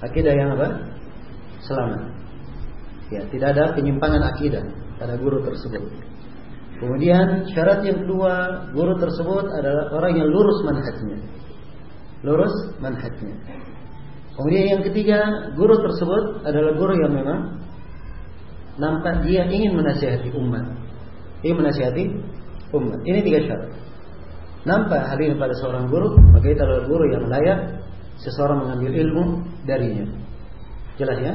[0.03, 0.69] Akidah yang apa?
[1.63, 2.03] Selamat.
[3.15, 4.65] Ya, tidak ada penyimpangan akidah
[4.99, 5.85] pada guru tersebut.
[6.83, 11.19] Kemudian syarat yang kedua, guru tersebut adalah orang yang lurus manhajnya.
[12.27, 13.39] Lurus manhajnya.
[14.35, 15.21] Kemudian yang ketiga,
[15.55, 17.41] guru tersebut adalah guru yang memang
[18.81, 20.65] nampak dia ingin menasihati umat.
[21.45, 22.05] Ingin menasihati
[22.73, 22.99] umat.
[23.05, 23.71] Ini tiga syarat.
[24.63, 27.83] Nampak hal ini pada seorang guru, maka itu adalah guru yang layak
[28.23, 29.25] seseorang mengambil ilmu
[29.67, 30.07] darinya.
[30.95, 31.35] Jelas ya?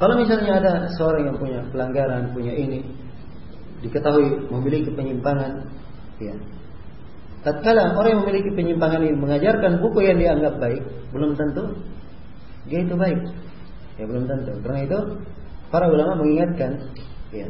[0.00, 2.82] Kalau misalnya ada seorang yang punya pelanggaran, punya ini,
[3.84, 5.70] diketahui memiliki penyimpangan,
[6.18, 6.34] ya.
[7.46, 10.82] Tatkala orang yang memiliki penyimpangan ini mengajarkan buku yang dianggap baik,
[11.14, 11.78] belum tentu
[12.68, 13.20] dia itu baik.
[13.96, 14.52] Ya belum tentu.
[14.60, 14.98] Karena itu
[15.70, 16.90] Para ulama mengingatkan
[17.30, 17.46] ya,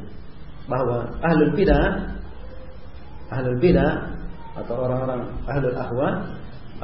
[0.69, 2.21] bahwa ahlul bidah
[3.33, 4.13] ahlul bidah
[4.61, 6.09] atau orang-orang ahlul ahwa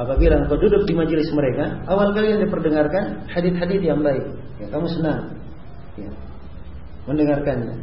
[0.00, 4.24] apabila engkau duduk di majelis mereka, awal kali yang diperdengarkan hadis-hadis yang baik.
[4.56, 5.36] Ya, kamu senang
[6.00, 6.08] ya,
[7.04, 7.74] mendengarkannya.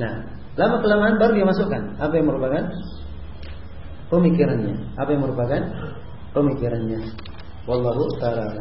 [0.00, 0.12] Nah,
[0.56, 2.64] lama kelamaan baru dia masukkan apa yang merupakan
[4.08, 5.62] pemikirannya, apa yang merupakan
[6.32, 7.00] pemikirannya.
[7.68, 8.56] Wallahu taala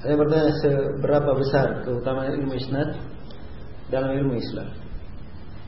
[0.00, 2.96] Saya bertanya seberapa besar keutamaan ilmu isnad
[3.92, 4.72] dalam ilmu Islam.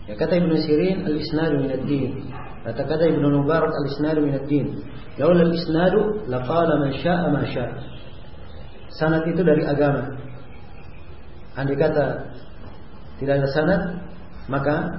[0.09, 2.33] Ya kata Ibnu Sirin al-isnadu min ad-din.
[2.65, 4.67] Kata kata Ibnu Mubarak al-isnadu min ad-din.
[5.21, 7.77] Laula al-isnadu laqala man syaa ma syaa.
[8.97, 10.17] Sanad itu dari agama.
[11.53, 12.33] Andai kata
[13.21, 13.83] tidak ada sanad,
[14.49, 14.97] maka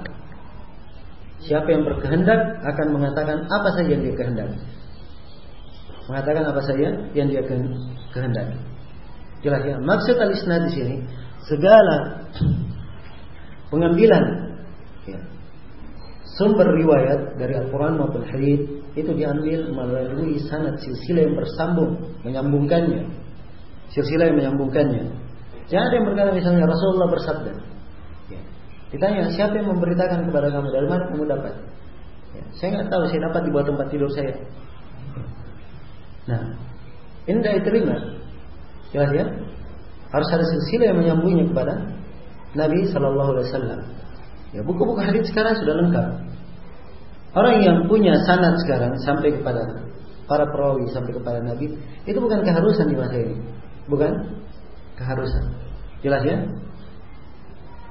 [1.42, 4.58] siapa yang berkehendak akan mengatakan apa saja yang dia kehendaki.
[6.06, 7.42] Mengatakan apa saja yang dia
[8.14, 8.73] kehendaki.
[9.44, 9.76] Jelas ya.
[9.76, 10.96] Maksud al-isnad di sini
[11.44, 12.24] segala
[13.68, 14.24] pengambilan
[15.04, 15.20] ya,
[16.40, 23.10] sumber riwayat dari Al-Quran maupun hadis itu diambil melalui sanad silsilah yang bersambung menyambungkannya
[23.92, 25.04] silsilah yang menyambungkannya
[25.68, 27.52] jangan ada yang berkata misalnya Rasulullah bersabda
[28.30, 28.40] ya.
[28.94, 31.54] ditanya siapa yang memberitakan kepada kamu dari mana kamu dapat
[32.38, 32.44] ya.
[32.56, 34.34] saya nggak tahu saya dapat di bawah tempat tidur saya
[36.24, 36.42] nah
[37.28, 37.96] ini tidak diterima
[38.94, 39.26] jelas ya
[40.14, 41.74] harus ada silsilah yang menyambungnya kepada
[42.54, 43.80] Nabi Shallallahu Alaihi Wasallam.
[44.54, 46.06] Ya buku-buku hadis sekarang sudah lengkap.
[47.34, 49.82] Orang yang punya sanad sekarang sampai kepada
[50.30, 51.74] para perawi sampai kepada Nabi
[52.06, 53.36] itu bukan keharusan di masa ini,
[53.90, 54.38] bukan
[54.94, 55.44] keharusan.
[56.06, 56.38] Jelas ya?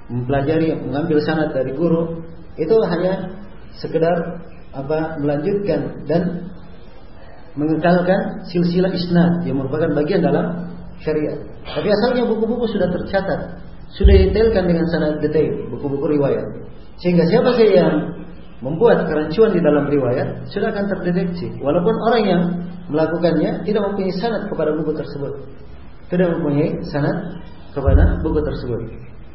[0.07, 2.23] Mempelajari, mengambil sanad dari guru
[2.55, 3.35] itu hanya
[3.75, 4.39] sekedar
[4.71, 6.49] apa melanjutkan dan
[7.53, 11.37] mengekalkan silsilah isnad yang merupakan bagian dalam syariat.
[11.67, 13.63] Tapi asalnya buku-buku sudah tercatat
[13.93, 16.45] sudah detailkan dengan sanad detail buku-buku riwayat.
[16.97, 17.93] Sehingga siapa saja yang
[18.63, 21.53] membuat kerancuan di dalam riwayat sudah akan terdeteksi.
[21.61, 22.41] Walaupun orang yang
[22.89, 25.33] melakukannya tidak mempunyai sanad kepada buku tersebut.
[26.09, 28.81] Tidak mempunyai sanad kepada buku tersebut.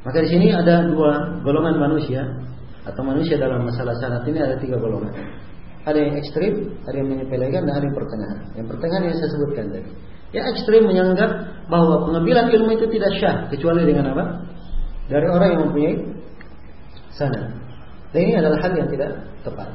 [0.02, 2.22] Maka di sini ada dua golongan manusia
[2.86, 5.12] atau manusia dalam masalah sanad ini ada tiga golongan.
[5.86, 8.38] Ada yang ekstrim, ada yang menyepelekan, dan ada yang pertengahan.
[8.60, 9.90] Yang pertengahan yang saya sebutkan tadi.
[10.32, 11.30] Yang ekstrim menyanggap
[11.72, 14.24] bahwa pengambilan ilmu itu tidak syah kecuali dengan apa?
[15.08, 15.94] Dari orang yang mempunyai
[17.16, 17.40] sana.
[18.12, 19.10] Dan ini adalah hal yang tidak
[19.44, 19.68] tepat.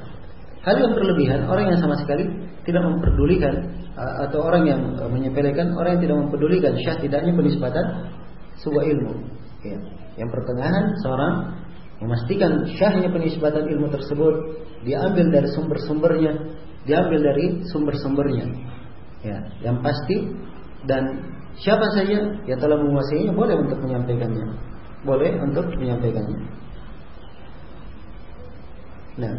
[0.64, 2.30] Hal yang berlebihan, orang yang sama sekali
[2.64, 3.54] tidak memperdulikan
[3.94, 7.86] atau orang yang menyepelekan, orang yang tidak memperdulikan syah tidaknya penisbatan
[8.62, 9.14] sebuah ilmu.
[9.66, 9.78] Ya.
[10.18, 11.34] Yang pertengahan seorang
[12.02, 14.36] memastikan syahnya penisbatan ilmu tersebut
[14.86, 16.34] diambil dari sumber-sumbernya,
[16.86, 18.46] diambil dari sumber-sumbernya.
[19.24, 20.36] Ya, yang pasti
[20.84, 21.04] dan
[21.56, 24.46] siapa saja yang telah menguasainya boleh untuk menyampaikannya.
[25.08, 26.40] Boleh untuk menyampaikannya.
[29.14, 29.34] Nah,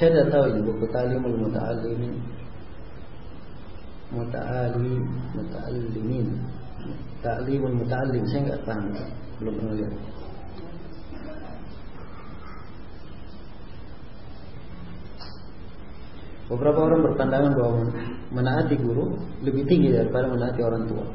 [0.00, 2.14] Saya tidak tahu ini buku Ta'limul Muta'allimin
[4.16, 5.04] Muta'alim
[5.36, 6.28] Muta'allimin
[7.20, 8.96] Ta'limul Muta'allim Saya nggak paham
[9.36, 9.92] Belum pernah lihat
[16.48, 17.82] Beberapa orang berpandangan bahwa
[18.32, 21.06] menaati guru lebih tinggi daripada menaati orang tua.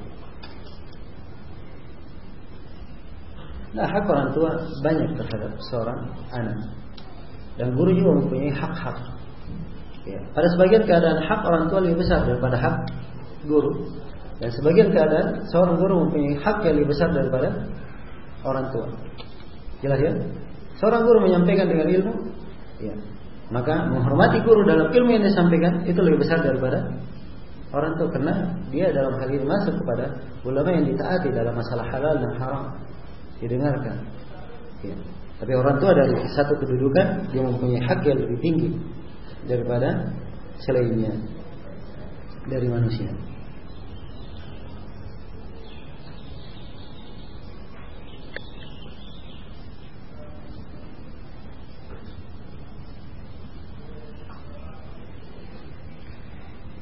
[3.76, 6.85] Nah, hak orang tua banyak terhadap seorang anak.
[7.56, 8.98] Dan guru juga mempunyai hak-hak.
[10.06, 10.20] Ya.
[10.36, 12.76] Pada sebagian keadaan hak orang tua lebih besar daripada hak
[13.48, 13.90] guru.
[14.38, 17.50] Dan sebagian keadaan seorang guru mempunyai hak yang lebih besar daripada
[18.44, 18.88] orang tua.
[19.80, 20.12] Jelas ya?
[20.76, 22.14] Seorang guru menyampaikan dengan ilmu,
[22.84, 22.96] ya.
[23.54, 26.90] Maka menghormati guru dalam ilmu yang disampaikan itu lebih besar daripada
[27.70, 28.34] orang tua karena
[28.74, 32.64] dia dalam hal ini masuk kepada ulama yang ditaati dalam masalah halal dan haram
[33.38, 33.98] didengarkan.
[34.82, 34.98] Ya.
[35.36, 38.70] Tapi orang tua dari satu kedudukan dia mempunyai hak yang lebih tinggi
[39.46, 40.16] daripada
[40.64, 41.12] selainnya
[42.48, 43.12] dari manusia.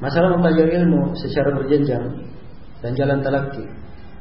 [0.03, 2.27] Masalah mempelajari ilmu secara berjenjang
[2.84, 3.63] dan jalan talaki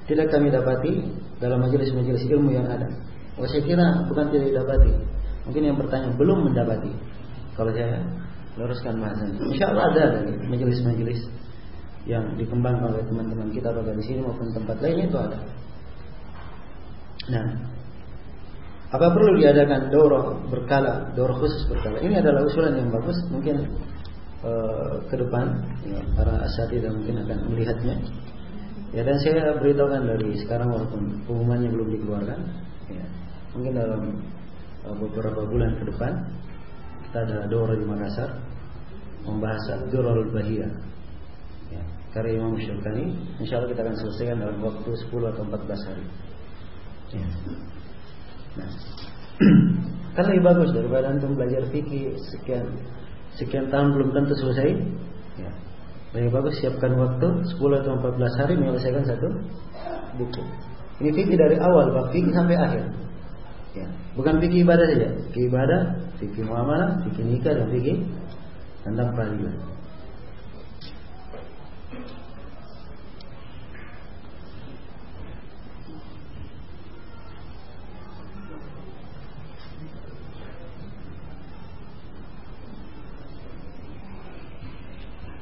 [0.06, 0.94] tidak kami dapati
[1.42, 3.11] dalam majelis-majelis ilmu yang ada.
[3.40, 4.92] Oh saya kira bukan tidak didapati.
[5.48, 6.92] Mungkin yang bertanya belum mendapati.
[7.56, 8.00] Kalau saya
[8.56, 9.38] luruskan bahasanya.
[9.48, 10.04] Insya Allah ada
[10.48, 11.20] majelis-majelis
[12.04, 15.38] yang dikembangkan oleh teman-teman kita baik di sini maupun tempat lainnya itu ada.
[17.30, 17.46] Nah,
[18.92, 22.02] apa perlu diadakan doro berkala, doro khusus berkala?
[22.02, 23.16] Ini adalah usulan yang bagus.
[23.30, 23.56] Mungkin
[24.42, 27.96] uh, ke depan ya, para asatidah mungkin akan melihatnya.
[28.92, 32.40] Ya dan saya beritahukan dari sekarang walaupun pengumumannya belum dikeluarkan.
[32.92, 33.06] Ya,
[33.53, 34.03] mungkin dalam
[34.88, 36.12] uh, beberapa bulan ke depan
[37.09, 38.40] kita ada Dora di Makassar
[39.22, 40.66] membahas Durrul Bahia
[41.70, 41.82] ya,
[42.16, 46.05] karya Imam Syukani insya Allah kita akan selesaikan dalam waktu 10 atau 14 hari
[47.12, 47.26] ya.
[48.57, 48.70] nah
[50.16, 52.66] kan lebih bagus daripada antum belajar fikih sekian
[53.36, 54.68] sekian tahun belum tentu selesai
[55.40, 55.53] ya.
[56.12, 59.28] Lebih bagus siapkan waktu 10 atau 14 hari menyelesaikan satu
[60.20, 60.44] buku.
[61.00, 62.84] Ini fikih dari awal, bab sampai akhir.
[63.72, 63.88] Ya.
[64.12, 65.80] Bukan fikih ibadah saja, fikih ibadah,
[66.20, 68.04] fikih muamalah, fikih nikah dan fikih
[68.84, 69.56] tentang peradilan.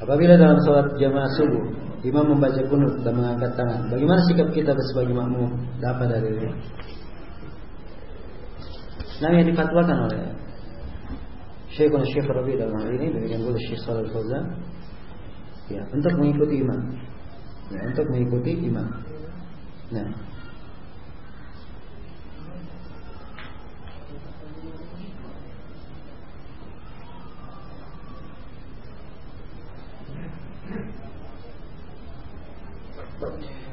[0.01, 1.65] Apabila dalam sholat jamaah subuh
[2.03, 6.51] Imam membaca kunut dan mengangkat tangan Bagaimana sikap kita sebagai makmum Dapat dari ini
[9.21, 10.21] Nah yang difatwakan oleh
[11.71, 14.45] Syekhul Syekh Rabi dalam hal ini Demikian pula Syekh Salih Fauzan
[15.71, 16.81] Ya, untuk mengikuti imam
[17.71, 18.89] Ya, untuk mengikuti imam
[19.93, 20.09] Nah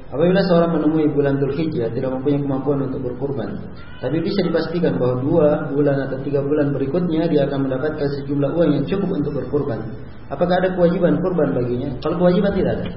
[0.08, 3.60] Apabila seorang menemui bulan Dzulhijjah tidak mempunyai kemampuan untuk berkurban,
[4.00, 8.70] tapi bisa dipastikan bahwa dua bulan atau tiga bulan berikutnya dia akan mendapatkan sejumlah uang
[8.72, 9.84] yang cukup untuk berkurban.
[10.32, 11.92] Apakah ada kewajiban kurban baginya?
[12.00, 12.88] Kalau kewajiban tidak ada,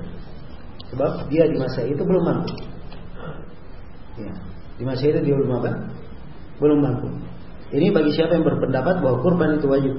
[0.95, 2.51] sebab dia di masa itu belum mampu.
[4.23, 4.33] Ya,
[4.79, 5.71] di masa itu dia belum apa?
[6.63, 7.11] Belum mampu.
[7.75, 9.95] Ini bagi siapa yang berpendapat bahwa kurban itu wajib.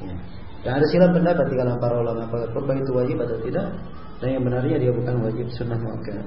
[0.00, 0.16] Ya.
[0.64, 3.68] Dan ada silang pendapat di kalangan para ulama apakah kurban itu wajib atau tidak.
[4.22, 6.22] Dan yang benarnya dia bukan wajib sunnah muakkad.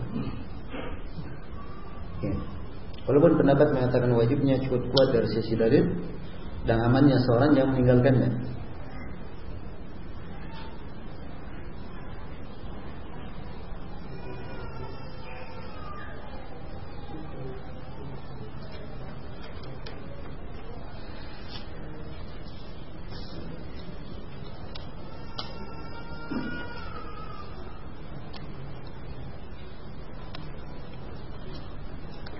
[2.19, 2.35] Ya.
[3.07, 5.95] Walaupun pendapat mengatakan wajibnya cukup kuat dari sisi dalil
[6.67, 8.55] dan amannya seorang yang meninggalkannya.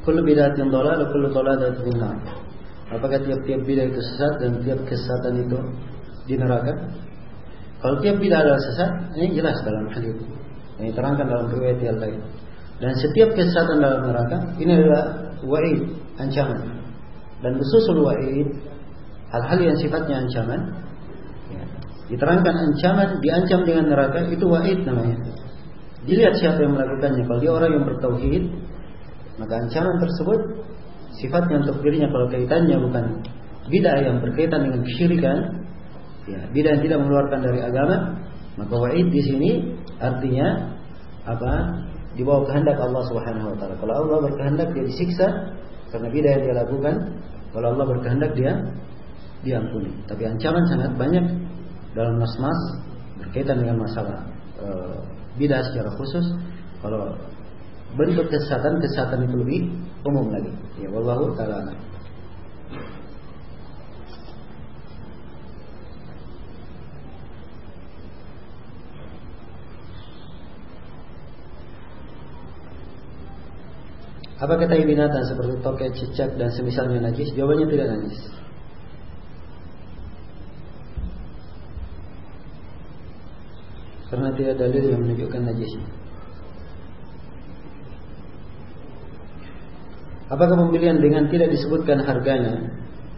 [0.05, 2.19] Kullu bid'atin dhalalah kullu dhalalatin finnar.
[2.91, 5.57] Apakah tiap-tiap bid'ah itu sesat dan tiap kesesatan itu
[6.27, 6.75] di neraka?
[7.79, 10.19] Kalau tiap bid'ah adalah sesat, ini jelas dalam hadis.
[10.75, 12.19] Ini terangkan dalam riwayat yang lain.
[12.83, 15.03] Dan setiap kesesatan dalam neraka ini adalah
[15.47, 15.81] wa'id,
[16.19, 16.59] ancaman.
[17.39, 18.51] Dan besusul wa'id,
[19.31, 20.75] hal-hal yang sifatnya ancaman,
[21.55, 21.63] ya,
[22.11, 25.15] diterangkan ancaman, diancam dengan neraka, itu wa'id namanya.
[26.05, 27.23] Dilihat siapa yang melakukannya.
[27.25, 28.43] Kalau dia orang yang bertauhid,
[29.35, 30.39] maka ancaman tersebut
[31.19, 33.05] sifatnya untuk dirinya kalau kaitannya bukan
[33.67, 35.37] bid'ah yang berkaitan dengan kesyirikan,
[36.29, 37.97] ya, bid'ah yang tidak mengeluarkan dari agama,
[38.55, 39.49] maka wa'id di sini
[39.99, 40.77] artinya
[41.25, 41.51] apa?
[42.15, 43.75] Di bawah kehendak Allah Subhanahu wa taala.
[43.75, 45.27] Kalau Allah berkehendak dia disiksa
[45.91, 46.95] karena bid'ah yang dia lakukan,
[47.51, 48.51] kalau Allah berkehendak dia
[49.43, 49.91] diampuni.
[50.07, 51.25] Tapi ancaman sangat banyak
[51.91, 52.59] dalam nas-nas
[53.19, 54.23] berkaitan dengan masalah
[54.59, 54.67] e,
[55.35, 56.25] bid'ah secara khusus.
[56.79, 57.15] Kalau
[57.95, 59.59] bentuk kesesatan kesesatan itu lebih
[60.03, 60.51] umum lagi.
[60.79, 61.73] Ya wallahu taala.
[74.35, 77.31] Apa kata binatang seperti tokek, cicak dan semisalnya najis?
[77.33, 78.19] Jawabannya tidak najis.
[84.11, 86.04] Karena tidak dalil yang menunjukkan najisnya.
[90.25, 92.73] Apakah pembelian dengan tidak disebutkan harganya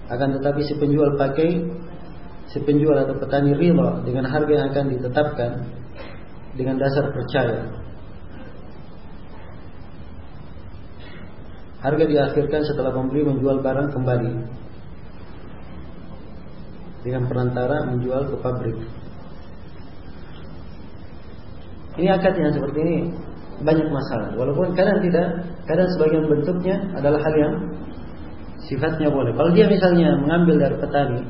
[0.08, 1.64] akan tetapi si penjual pakai
[2.52, 5.52] si penjual atau petani rela dengan harga yang akan ditetapkan
[6.56, 7.64] dengan dasar percaya.
[11.78, 14.34] Harga diakhirkan setelah pembeli menjual barang kembali
[17.06, 18.78] dengan perantara menjual ke pabrik.
[21.98, 22.98] Ini akad yang seperti ini
[23.62, 24.30] banyak masalah.
[24.38, 27.54] Walaupun kadang tidak, kadang sebagian bentuknya adalah hal yang
[28.68, 29.34] sifatnya boleh.
[29.34, 31.22] Kalau dia misalnya mengambil dari petani,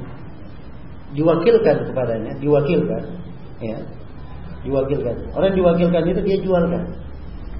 [1.15, 3.03] diwakilkan kepadanya, diwakilkan,
[3.63, 3.77] ya,
[4.65, 5.15] diwakilkan.
[5.31, 6.83] Orang diwakilkan itu dia jualkan.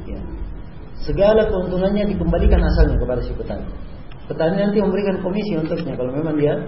[0.07, 0.21] Ya.
[1.05, 3.67] Segala keuntungannya dikembalikan asalnya kepada si petani.
[4.27, 6.59] Petani nanti memberikan komisi untuknya kalau memang dia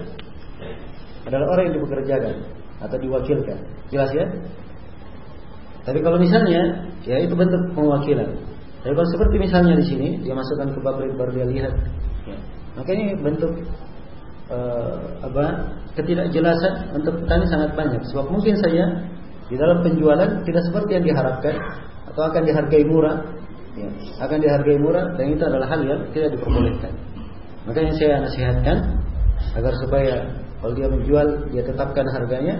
[1.27, 2.35] adalah orang yang dipekerjakan
[2.79, 3.57] atau diwakilkan.
[3.91, 4.25] Jelas ya?
[5.83, 8.29] Tapi kalau misalnya ya itu bentuk pengawakilan.
[8.79, 11.73] Tapi kalau seperti misalnya di sini dia masukkan ke pabrik baru dia lihat,
[12.27, 12.37] ya,
[12.79, 13.51] maka ini bentuk
[14.51, 15.45] uh, apa
[15.99, 18.01] ketidakjelasan untuk petani sangat banyak.
[18.11, 18.83] Sebab mungkin saja
[19.51, 21.55] di dalam penjualan tidak seperti yang diharapkan
[22.07, 23.17] atau akan dihargai murah,
[23.75, 23.89] ya,
[24.23, 26.93] akan dihargai murah dan itu adalah hal yang tidak diperbolehkan.
[27.67, 28.77] Maka yang saya nasihatkan
[29.59, 30.15] agar supaya
[30.59, 32.55] kalau dia menjual dia tetapkan harganya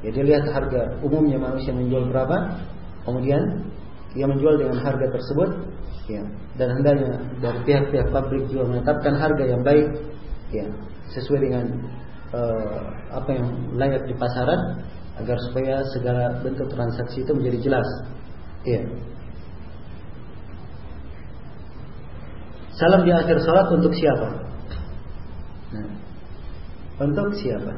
[0.00, 2.56] Ya dia lihat harga umumnya manusia menjual berapa,
[3.04, 3.40] kemudian
[4.16, 5.50] dia menjual dengan harga tersebut,
[6.08, 6.22] ya.
[6.56, 9.86] Dan hendaknya dari pihak-pihak pabrik juga menetapkan harga yang baik,
[10.50, 10.66] ya,
[11.12, 11.64] sesuai dengan
[12.32, 12.80] uh,
[13.12, 13.46] apa yang
[13.76, 14.80] layak di pasaran,
[15.20, 17.88] agar supaya segala bentuk transaksi itu menjadi jelas.
[18.64, 18.82] Ya.
[22.80, 24.28] Salam di akhir sholat untuk siapa?
[25.76, 25.88] Nah,
[27.04, 27.72] untuk siapa?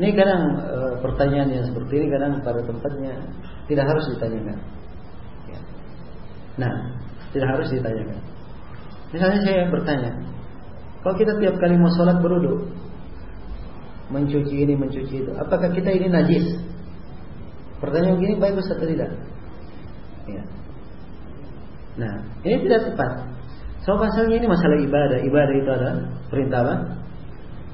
[0.00, 3.20] Ini kadang e, pertanyaan yang seperti ini kadang pada tempatnya
[3.68, 4.56] tidak harus ditanyakan.
[5.44, 5.60] Ya.
[6.56, 6.74] Nah,
[7.36, 8.18] tidak harus ditanyakan.
[9.12, 10.12] Misalnya saya bertanya,
[11.04, 12.72] kalau kita tiap kali mau sholat beruduk,
[14.08, 16.48] mencuci ini, mencuci itu, apakah kita ini najis?
[17.76, 19.12] Pertanyaan begini bagus atau tidak?
[20.24, 20.42] Ya.
[22.00, 23.12] Nah, ini tidak tepat.
[23.84, 25.18] So pasalnya ini masalah ibadah.
[25.24, 25.96] Ibadah itu adalah
[26.28, 26.74] perintah apa?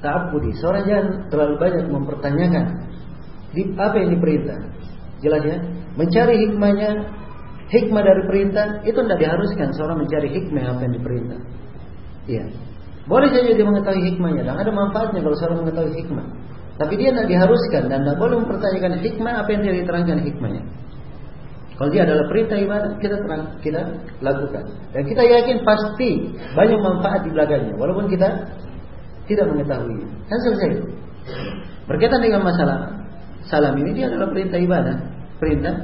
[0.03, 0.51] Ta'abudi.
[0.59, 2.65] Seorang jangan terlalu banyak mempertanyakan
[3.53, 4.59] di, apa yang diperintah.
[5.23, 5.57] Jelas ya?
[5.97, 6.89] Mencari hikmahnya,
[7.73, 11.39] hikmah dari perintah itu tidak diharuskan seorang mencari hikmah apa yang diperintah.
[12.27, 12.45] Iya.
[13.07, 16.27] Boleh saja dia mengetahui hikmahnya dan ada manfaatnya kalau seorang mengetahui hikmah.
[16.77, 20.63] Tapi dia tidak diharuskan dan tidak boleh mempertanyakan hikmah apa yang dia diterangkan hikmahnya.
[21.77, 23.81] Kalau dia adalah perintah ibadah, kita terang, kita
[24.25, 24.65] lakukan.
[24.97, 26.09] Dan kita yakin pasti
[26.57, 27.77] banyak manfaat di belakangnya.
[27.77, 28.29] Walaupun kita
[29.27, 29.99] tidak mengetahui.
[30.31, 30.69] Kan selesai.
[31.87, 32.97] Berkaitan dengan masalah
[33.47, 34.95] salam ini dia adalah perintah ibadah,
[35.39, 35.75] perintah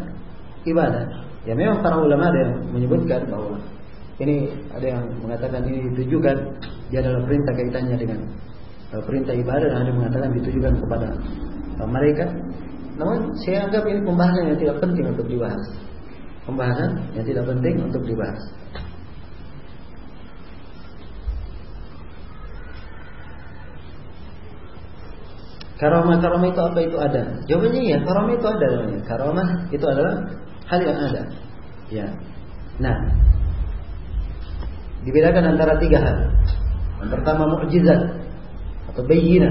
[0.67, 1.03] ibadah.
[1.43, 3.59] Ya memang para ulama ada yang menyebutkan bahwa
[4.23, 6.37] ini ada yang mengatakan ini ditujukan
[6.87, 8.19] dia adalah perintah kaitannya dengan
[8.95, 11.07] uh, perintah ibadah dan ada yang mengatakan ditujukan kepada
[11.83, 12.25] uh, mereka.
[12.93, 15.63] Namun saya anggap ini pembahasan yang tidak penting untuk dibahas.
[16.45, 18.41] Pembahasan yang tidak penting untuk dibahas.
[25.81, 27.21] Karomah karomah itu apa itu ada?
[27.49, 28.99] Jawabannya ya, karomah itu ada namanya.
[29.09, 30.15] Karomah itu adalah
[30.69, 31.21] hal yang ada.
[31.89, 32.07] Ya.
[32.77, 32.95] Nah,
[35.03, 36.17] dibedakan antara tiga hal.
[37.03, 38.01] Yang pertama mukjizat
[38.93, 39.49] atau bayina.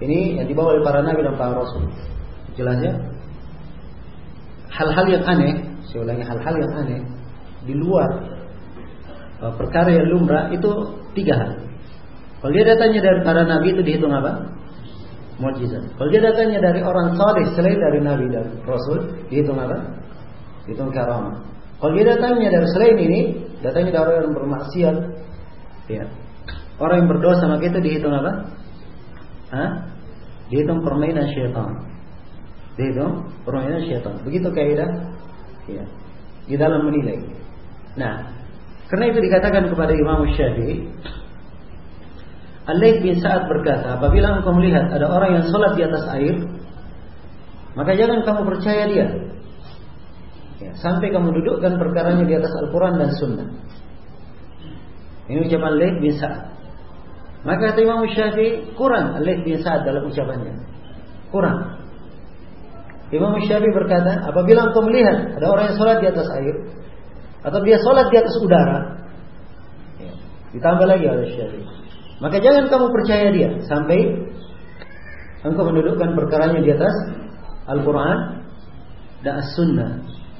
[0.00, 1.84] Ini yang dibawa oleh para nabi dan para rasul.
[2.56, 2.96] Jelasnya
[4.72, 5.60] hal-hal yang aneh,
[5.92, 7.00] saya hal-hal yang aneh
[7.68, 8.08] di luar
[9.44, 10.70] uh, perkara yang lumrah itu
[11.12, 11.50] tiga hal.
[12.40, 14.48] Kalau dia datanya dari para nabi itu dihitung apa?
[15.40, 15.96] Mukjizat.
[15.96, 19.80] Kalau dia datangnya dari orang saleh selain dari nabi dan rasul, dihitung apa?
[20.68, 21.40] Dihitung karamah.
[21.80, 23.20] Kalau dia datangnya dari selain ini,
[23.64, 24.96] datangnya dari orang yang bermaksiat,
[25.88, 26.04] ya.
[26.80, 28.32] Orang yang berdosa maka itu dihitung apa?
[29.52, 29.70] Hah?
[30.52, 31.88] Dihitung permainan syaitan.
[32.76, 34.14] Dihitung permainan syaitan.
[34.24, 34.90] Begitu kaidah
[35.68, 35.84] ya.
[36.48, 37.20] Di dalam menilai.
[38.00, 38.32] Nah,
[38.90, 40.88] karena itu dikatakan kepada Imam Syafi'i
[42.70, 46.36] Alaih bin Sa'ad berkata, apabila engkau melihat ada orang yang sholat di atas air,
[47.74, 49.06] maka jangan kamu percaya dia.
[50.60, 53.48] Ya, sampai kamu dudukkan perkaranya di atas Al-Quran dan Sunnah.
[55.30, 56.42] Ini ucapan Alaih bin Sa'ad.
[57.40, 60.54] Maka kata Imam Syafi'i, kurang Alaih bin Sa'ad dalam ucapannya.
[61.32, 61.80] Kurang.
[63.10, 66.56] Imam Syafi'i berkata, apabila engkau melihat ada orang yang sholat di atas air,
[67.40, 68.78] atau dia sholat di atas udara,
[69.96, 70.12] ya,
[70.52, 71.79] ditambah lagi oleh Syafi'i.
[72.20, 73.98] Maka jangan kamu percaya dia sampai
[75.40, 76.94] engkau mendudukkan perkaranya di atas
[77.64, 78.18] Al-Quran
[79.24, 79.90] dan As-Sunnah.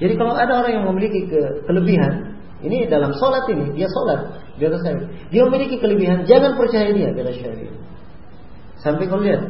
[0.00, 4.64] Jadi kalau ada orang yang memiliki ke kelebihan, ini dalam sholat ini, dia sholat di
[4.68, 5.00] atas saya.
[5.32, 7.76] Dia memiliki kelebihan, jangan percaya dia, kata syariat.
[8.80, 9.40] Sampai kau lihat,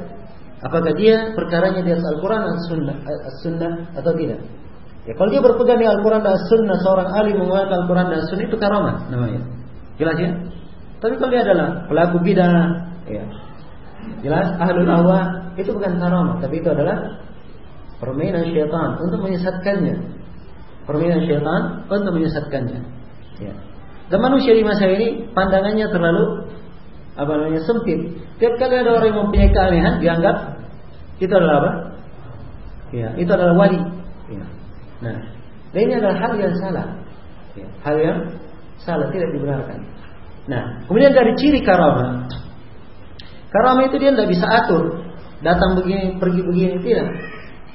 [0.62, 4.42] apakah dia perkaranya di atas Al-Quran dan As-Sunnah, As-Sunnah atau tidak.
[5.06, 8.58] Ya, kalau dia berpegang di Al-Quran dan As-Sunnah, seorang alim menguatkan Al-Quran dan As-Sunnah itu
[8.58, 9.42] karamah namanya.
[9.98, 10.30] Jelas ya?
[11.00, 12.56] Tapi kalau dia adalah pelaku bidah,
[13.08, 13.24] ya.
[14.20, 17.20] Jelas ahlul awah itu bukan karamah, tapi itu adalah
[18.00, 19.96] permainan syaitan untuk menyesatkannya.
[20.84, 22.80] Permainan syaitan untuk menyesatkannya.
[23.40, 23.54] Ya.
[24.10, 26.24] Dan manusia di masa ini pandangannya terlalu
[27.14, 28.00] apa namanya sempit.
[28.40, 30.36] Tiap kali ada orang yang mempunyai keanehan dianggap
[31.20, 31.70] itu adalah apa?
[32.90, 33.78] Ya, itu adalah wali.
[34.32, 34.44] Ya.
[35.04, 35.18] Nah,
[35.76, 36.86] ini adalah hal yang salah.
[37.54, 38.18] Ya, hal yang
[38.82, 39.78] salah tidak dibenarkan.
[40.48, 42.24] Nah, kemudian dari ciri karamah.
[43.50, 45.02] Karamah itu dia tidak bisa atur.
[45.42, 47.08] Datang begini, pergi begini, tidak.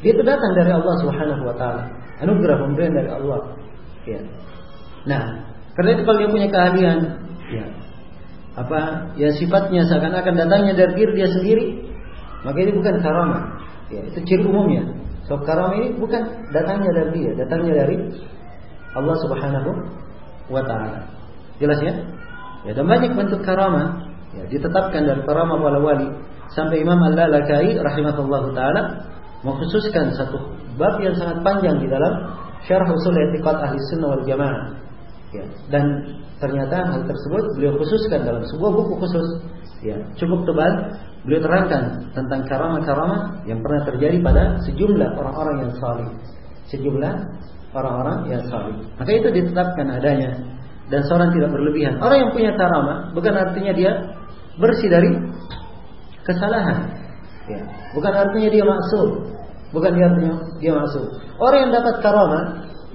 [0.02, 1.84] Dia itu datang dari Allah Subhanahu wa taala.
[2.22, 3.40] Anugerah pemberian dari Allah.
[4.06, 4.22] Ya.
[5.06, 5.24] Nah,
[5.76, 7.00] karena itu kalau dia punya keahlian,
[7.52, 7.66] ya.
[8.56, 11.66] Apa ya sifatnya seakan-akan datangnya dari diri dia sendiri,
[12.48, 13.44] maka ini bukan karamah.
[13.92, 14.88] Ya, itu ciri umumnya.
[15.28, 16.22] So karamah ini bukan
[16.56, 17.98] datangnya dari dia, datangnya dari
[18.96, 19.72] Allah Subhanahu
[20.48, 21.04] wa taala.
[21.60, 21.94] Jelas ya?
[22.66, 26.10] Ya, dan banyak bentuk karamah ya, ditetapkan dari para wali.
[26.50, 28.82] sampai Imam Al-Lalakai rahimahullah taala
[29.46, 30.38] mengkhususkan satu
[30.78, 32.14] bab yang sangat panjang di dalam
[32.66, 34.66] Syarah Usul I'tiqad Ahli Sunnah wal Jamaah.
[35.30, 35.86] Ya, dan
[36.42, 39.28] ternyata hal tersebut beliau khususkan dalam sebuah buku khusus.
[39.86, 40.74] Ya, cukup tebal.
[41.26, 46.10] Beliau terangkan tentang karamah-karamah yang pernah terjadi pada sejumlah orang-orang yang salih.
[46.70, 47.14] Sejumlah
[47.74, 48.78] orang-orang yang salih.
[48.98, 50.38] Maka itu ditetapkan adanya
[50.90, 51.98] dan seorang tidak berlebihan.
[51.98, 53.92] Orang yang punya karamah bukan artinya dia
[54.62, 55.12] bersih dari
[56.26, 56.90] kesalahan.
[57.46, 57.62] Ya.
[57.94, 59.10] Bukan artinya dia maksud.
[59.74, 61.06] Bukan dia artinya dia masuk.
[61.42, 62.44] Orang yang dapat karamah,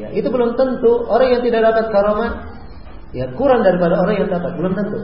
[0.01, 2.31] ya itu belum tentu orang yang tidak dapat karamah
[3.11, 4.99] ya kurang daripada orang yang dapat, belum tentu.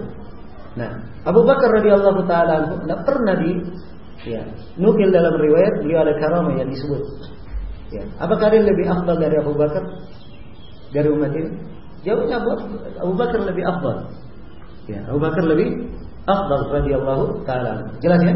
[0.76, 0.90] Nah,
[1.26, 3.50] Abu Bakar radhiyallahu taala tidak pernah di
[4.28, 4.42] ya,
[4.78, 7.02] nukil dalam riwayat beliau ada karamah yang disebut.
[7.94, 9.84] Ya, apakah dia lebih afdal dari Abu Bakar
[10.90, 11.75] dari umat ini?
[12.06, 12.50] Jawabnya Abu,
[13.02, 13.96] Abu Bakar lebih afdal.
[14.86, 15.90] Ya, Abu Bakar lebih
[16.22, 17.90] afdal radhiyallahu taala.
[17.98, 18.34] Jelas ya?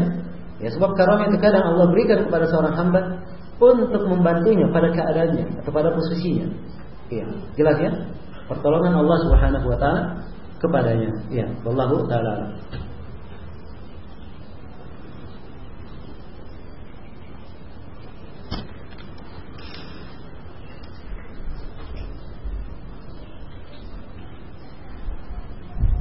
[0.61, 3.01] Ya sebab karamah itu kadang Allah berikan kepada seorang hamba
[3.57, 6.51] untuk membantunya pada keadaannya atau pada posisinya.
[7.07, 7.91] Iya, jelas ya?
[8.51, 10.01] Pertolongan Allah Subhanahu wa taala
[10.59, 11.09] kepadanya.
[11.31, 12.51] Ya, wallahu taala.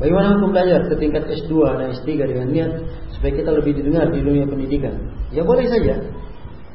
[0.00, 2.72] Bagaimana hukum belajar ke tingkat S2 dan S3 dengan niat
[3.12, 4.96] supaya kita lebih didengar di dunia pendidikan?
[5.28, 6.00] Ya boleh saja.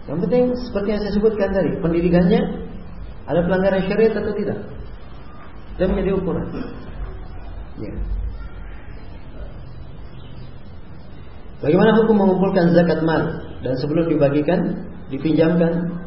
[0.06, 2.42] Yang penting seperti yang saya sebutkan tadi, pendidikannya
[3.26, 4.60] ada pelanggaran syariat atau tidak?
[5.82, 6.46] Dan menjadi ukuran.
[7.82, 7.94] Ya.
[11.66, 15.98] Bagaimana hukum mengumpulkan zakat mal dan sebelum dibagikan dipinjamkan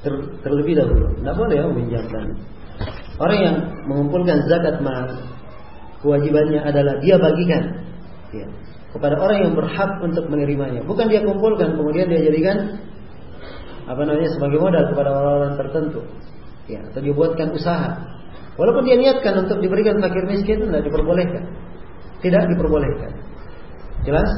[0.00, 1.12] ter, terlebih dahulu?
[1.20, 2.26] Tidak boleh ya meminjamkan.
[3.20, 5.12] Orang yang mengumpulkan zakat mal
[6.02, 7.62] kewajibannya adalah dia bagikan
[8.34, 8.46] ya,
[8.92, 10.82] kepada orang yang berhak untuk menerimanya.
[10.84, 12.82] Bukan dia kumpulkan kemudian dia jadikan
[13.86, 16.00] apa namanya sebagai modal kepada orang-orang tertentu.
[16.70, 17.98] Ya, atau dia buatkan usaha.
[18.54, 21.42] Walaupun dia niatkan untuk diberikan fakir miskin tidak diperbolehkan.
[22.22, 23.10] Tidak diperbolehkan.
[24.06, 24.30] Jelas?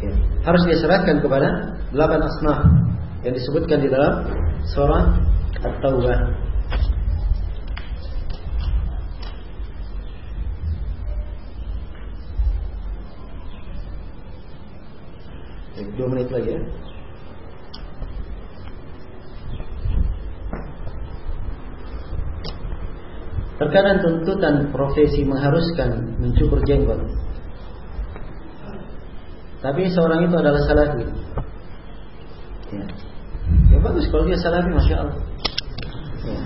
[0.00, 0.12] Ya.
[0.46, 2.60] Harus dia serahkan kepada delapan asnaf
[3.26, 4.24] yang disebutkan di dalam
[4.72, 5.04] surah
[5.60, 6.20] At-Taubah.
[15.96, 16.60] Dua menit lagi ya.
[23.60, 26.96] Terkadang tuntutan profesi mengharuskan mencukur jenggot.
[29.60, 31.04] Tapi seorang itu adalah salafi.
[32.72, 32.84] Ya.
[33.68, 35.16] ya bagus kalau dia salafi, masya Allah.
[36.24, 36.40] Ya.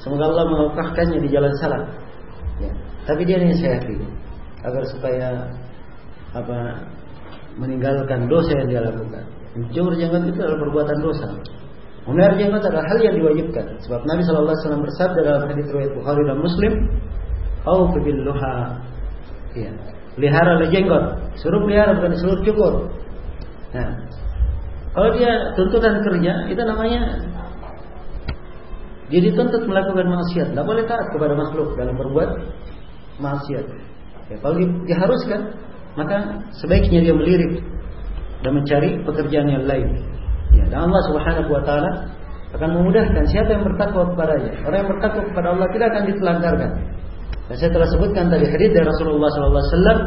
[0.00, 1.84] Semoga Allah mengukahkannya di jalan salah.
[2.56, 2.72] Ya.
[3.04, 3.84] Tapi dia ini saya
[4.64, 5.28] agar supaya
[6.32, 6.88] apa
[7.60, 9.24] meninggalkan dosa yang dia lakukan.
[9.52, 11.28] Mencukur jenggot itu adalah perbuatan dosa.
[12.08, 13.66] Memelihara jenggot adalah hal yang diwajibkan.
[13.84, 16.72] Sebab Nabi Shallallahu Alaihi Wasallam bersabda dalam hadis riwayat Bukhari dan Muslim,
[17.68, 18.56] "Au luha."
[19.52, 19.72] Ya,
[20.16, 21.04] pelihara jenggot.
[21.36, 22.74] Suruh pelihara bukan suruh cukur.
[23.76, 23.92] Nah,
[24.92, 27.00] kalau dia tuntutan kerja, itu namanya
[29.12, 30.56] dia dituntut melakukan maksiat.
[30.56, 32.30] Tidak boleh taat kepada makhluk dalam berbuat
[33.20, 33.66] maksiat.
[34.32, 34.56] Ya, kalau
[34.88, 35.52] diharuskan,
[35.98, 37.60] maka sebaiknya dia melirik
[38.42, 39.88] dan mencari pekerjaan yang lain.
[40.52, 41.90] Ya, dan Allah Subhanahu wa taala
[42.52, 44.52] akan memudahkan siapa yang bertakwa kepadanya.
[44.68, 46.70] Orang yang bertakwa kepada Allah tidak akan ditelantarkan.
[47.48, 49.98] Dan saya telah sebutkan tadi hadis dari Rasulullah sallallahu alaihi wasallam,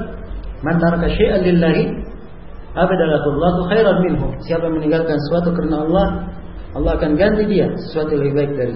[0.61, 1.83] "Man taraka syai'an lillahi
[2.77, 6.05] abadalahu khairan minhu." Siapa yang meninggalkan sesuatu karena Allah,
[6.77, 8.73] Allah akan ganti dia sesuatu yang lebih baik dari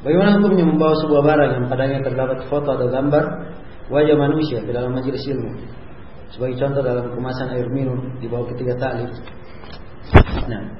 [0.00, 3.24] Bagaimana hukumnya membawa sebuah barang yang padanya terdapat foto atau gambar
[3.92, 5.60] wajah manusia ke dalam majelis ilmu?
[6.32, 9.04] Sebagai contoh dalam kemasan air minum di bawah ketiga tali.
[10.48, 10.64] Nah.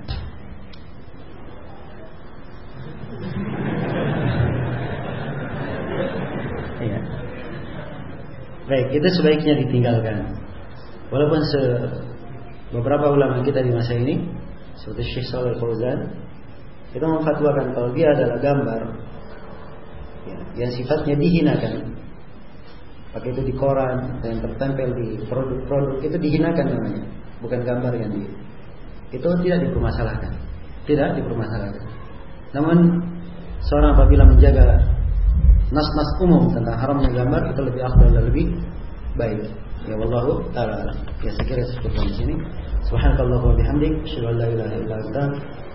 [6.80, 6.96] Ya.
[8.64, 10.32] Baik, itu sebaiknya ditinggalkan.
[11.12, 11.60] Walaupun se
[12.72, 14.24] beberapa ulama kita di masa ini
[14.80, 16.08] seperti Syekh Saleh Fauzan
[16.94, 18.80] kita memfatwakan kalau dia adalah gambar
[20.30, 21.90] ya, yang sifatnya dihinakan
[23.10, 27.02] pakai itu di koran yang tertempel di produk-produk itu dihinakan namanya.
[27.42, 28.22] Bukan gambar yang di
[29.10, 30.32] itu tidak dipermasalahkan.
[30.86, 31.84] Tidak dipermasalahkan.
[32.54, 32.78] Namun
[33.66, 34.78] seorang apabila menjaga
[35.74, 38.46] nas-nas umum tentang haramnya gambar itu lebih afdal dan lebih
[39.18, 39.42] baik.
[39.88, 40.92] Ya wallahu taala
[41.24, 42.34] ya sekiranya cukup di sini
[42.84, 45.24] subhanallahi wa bihamdik asyhadu ilaha illa anta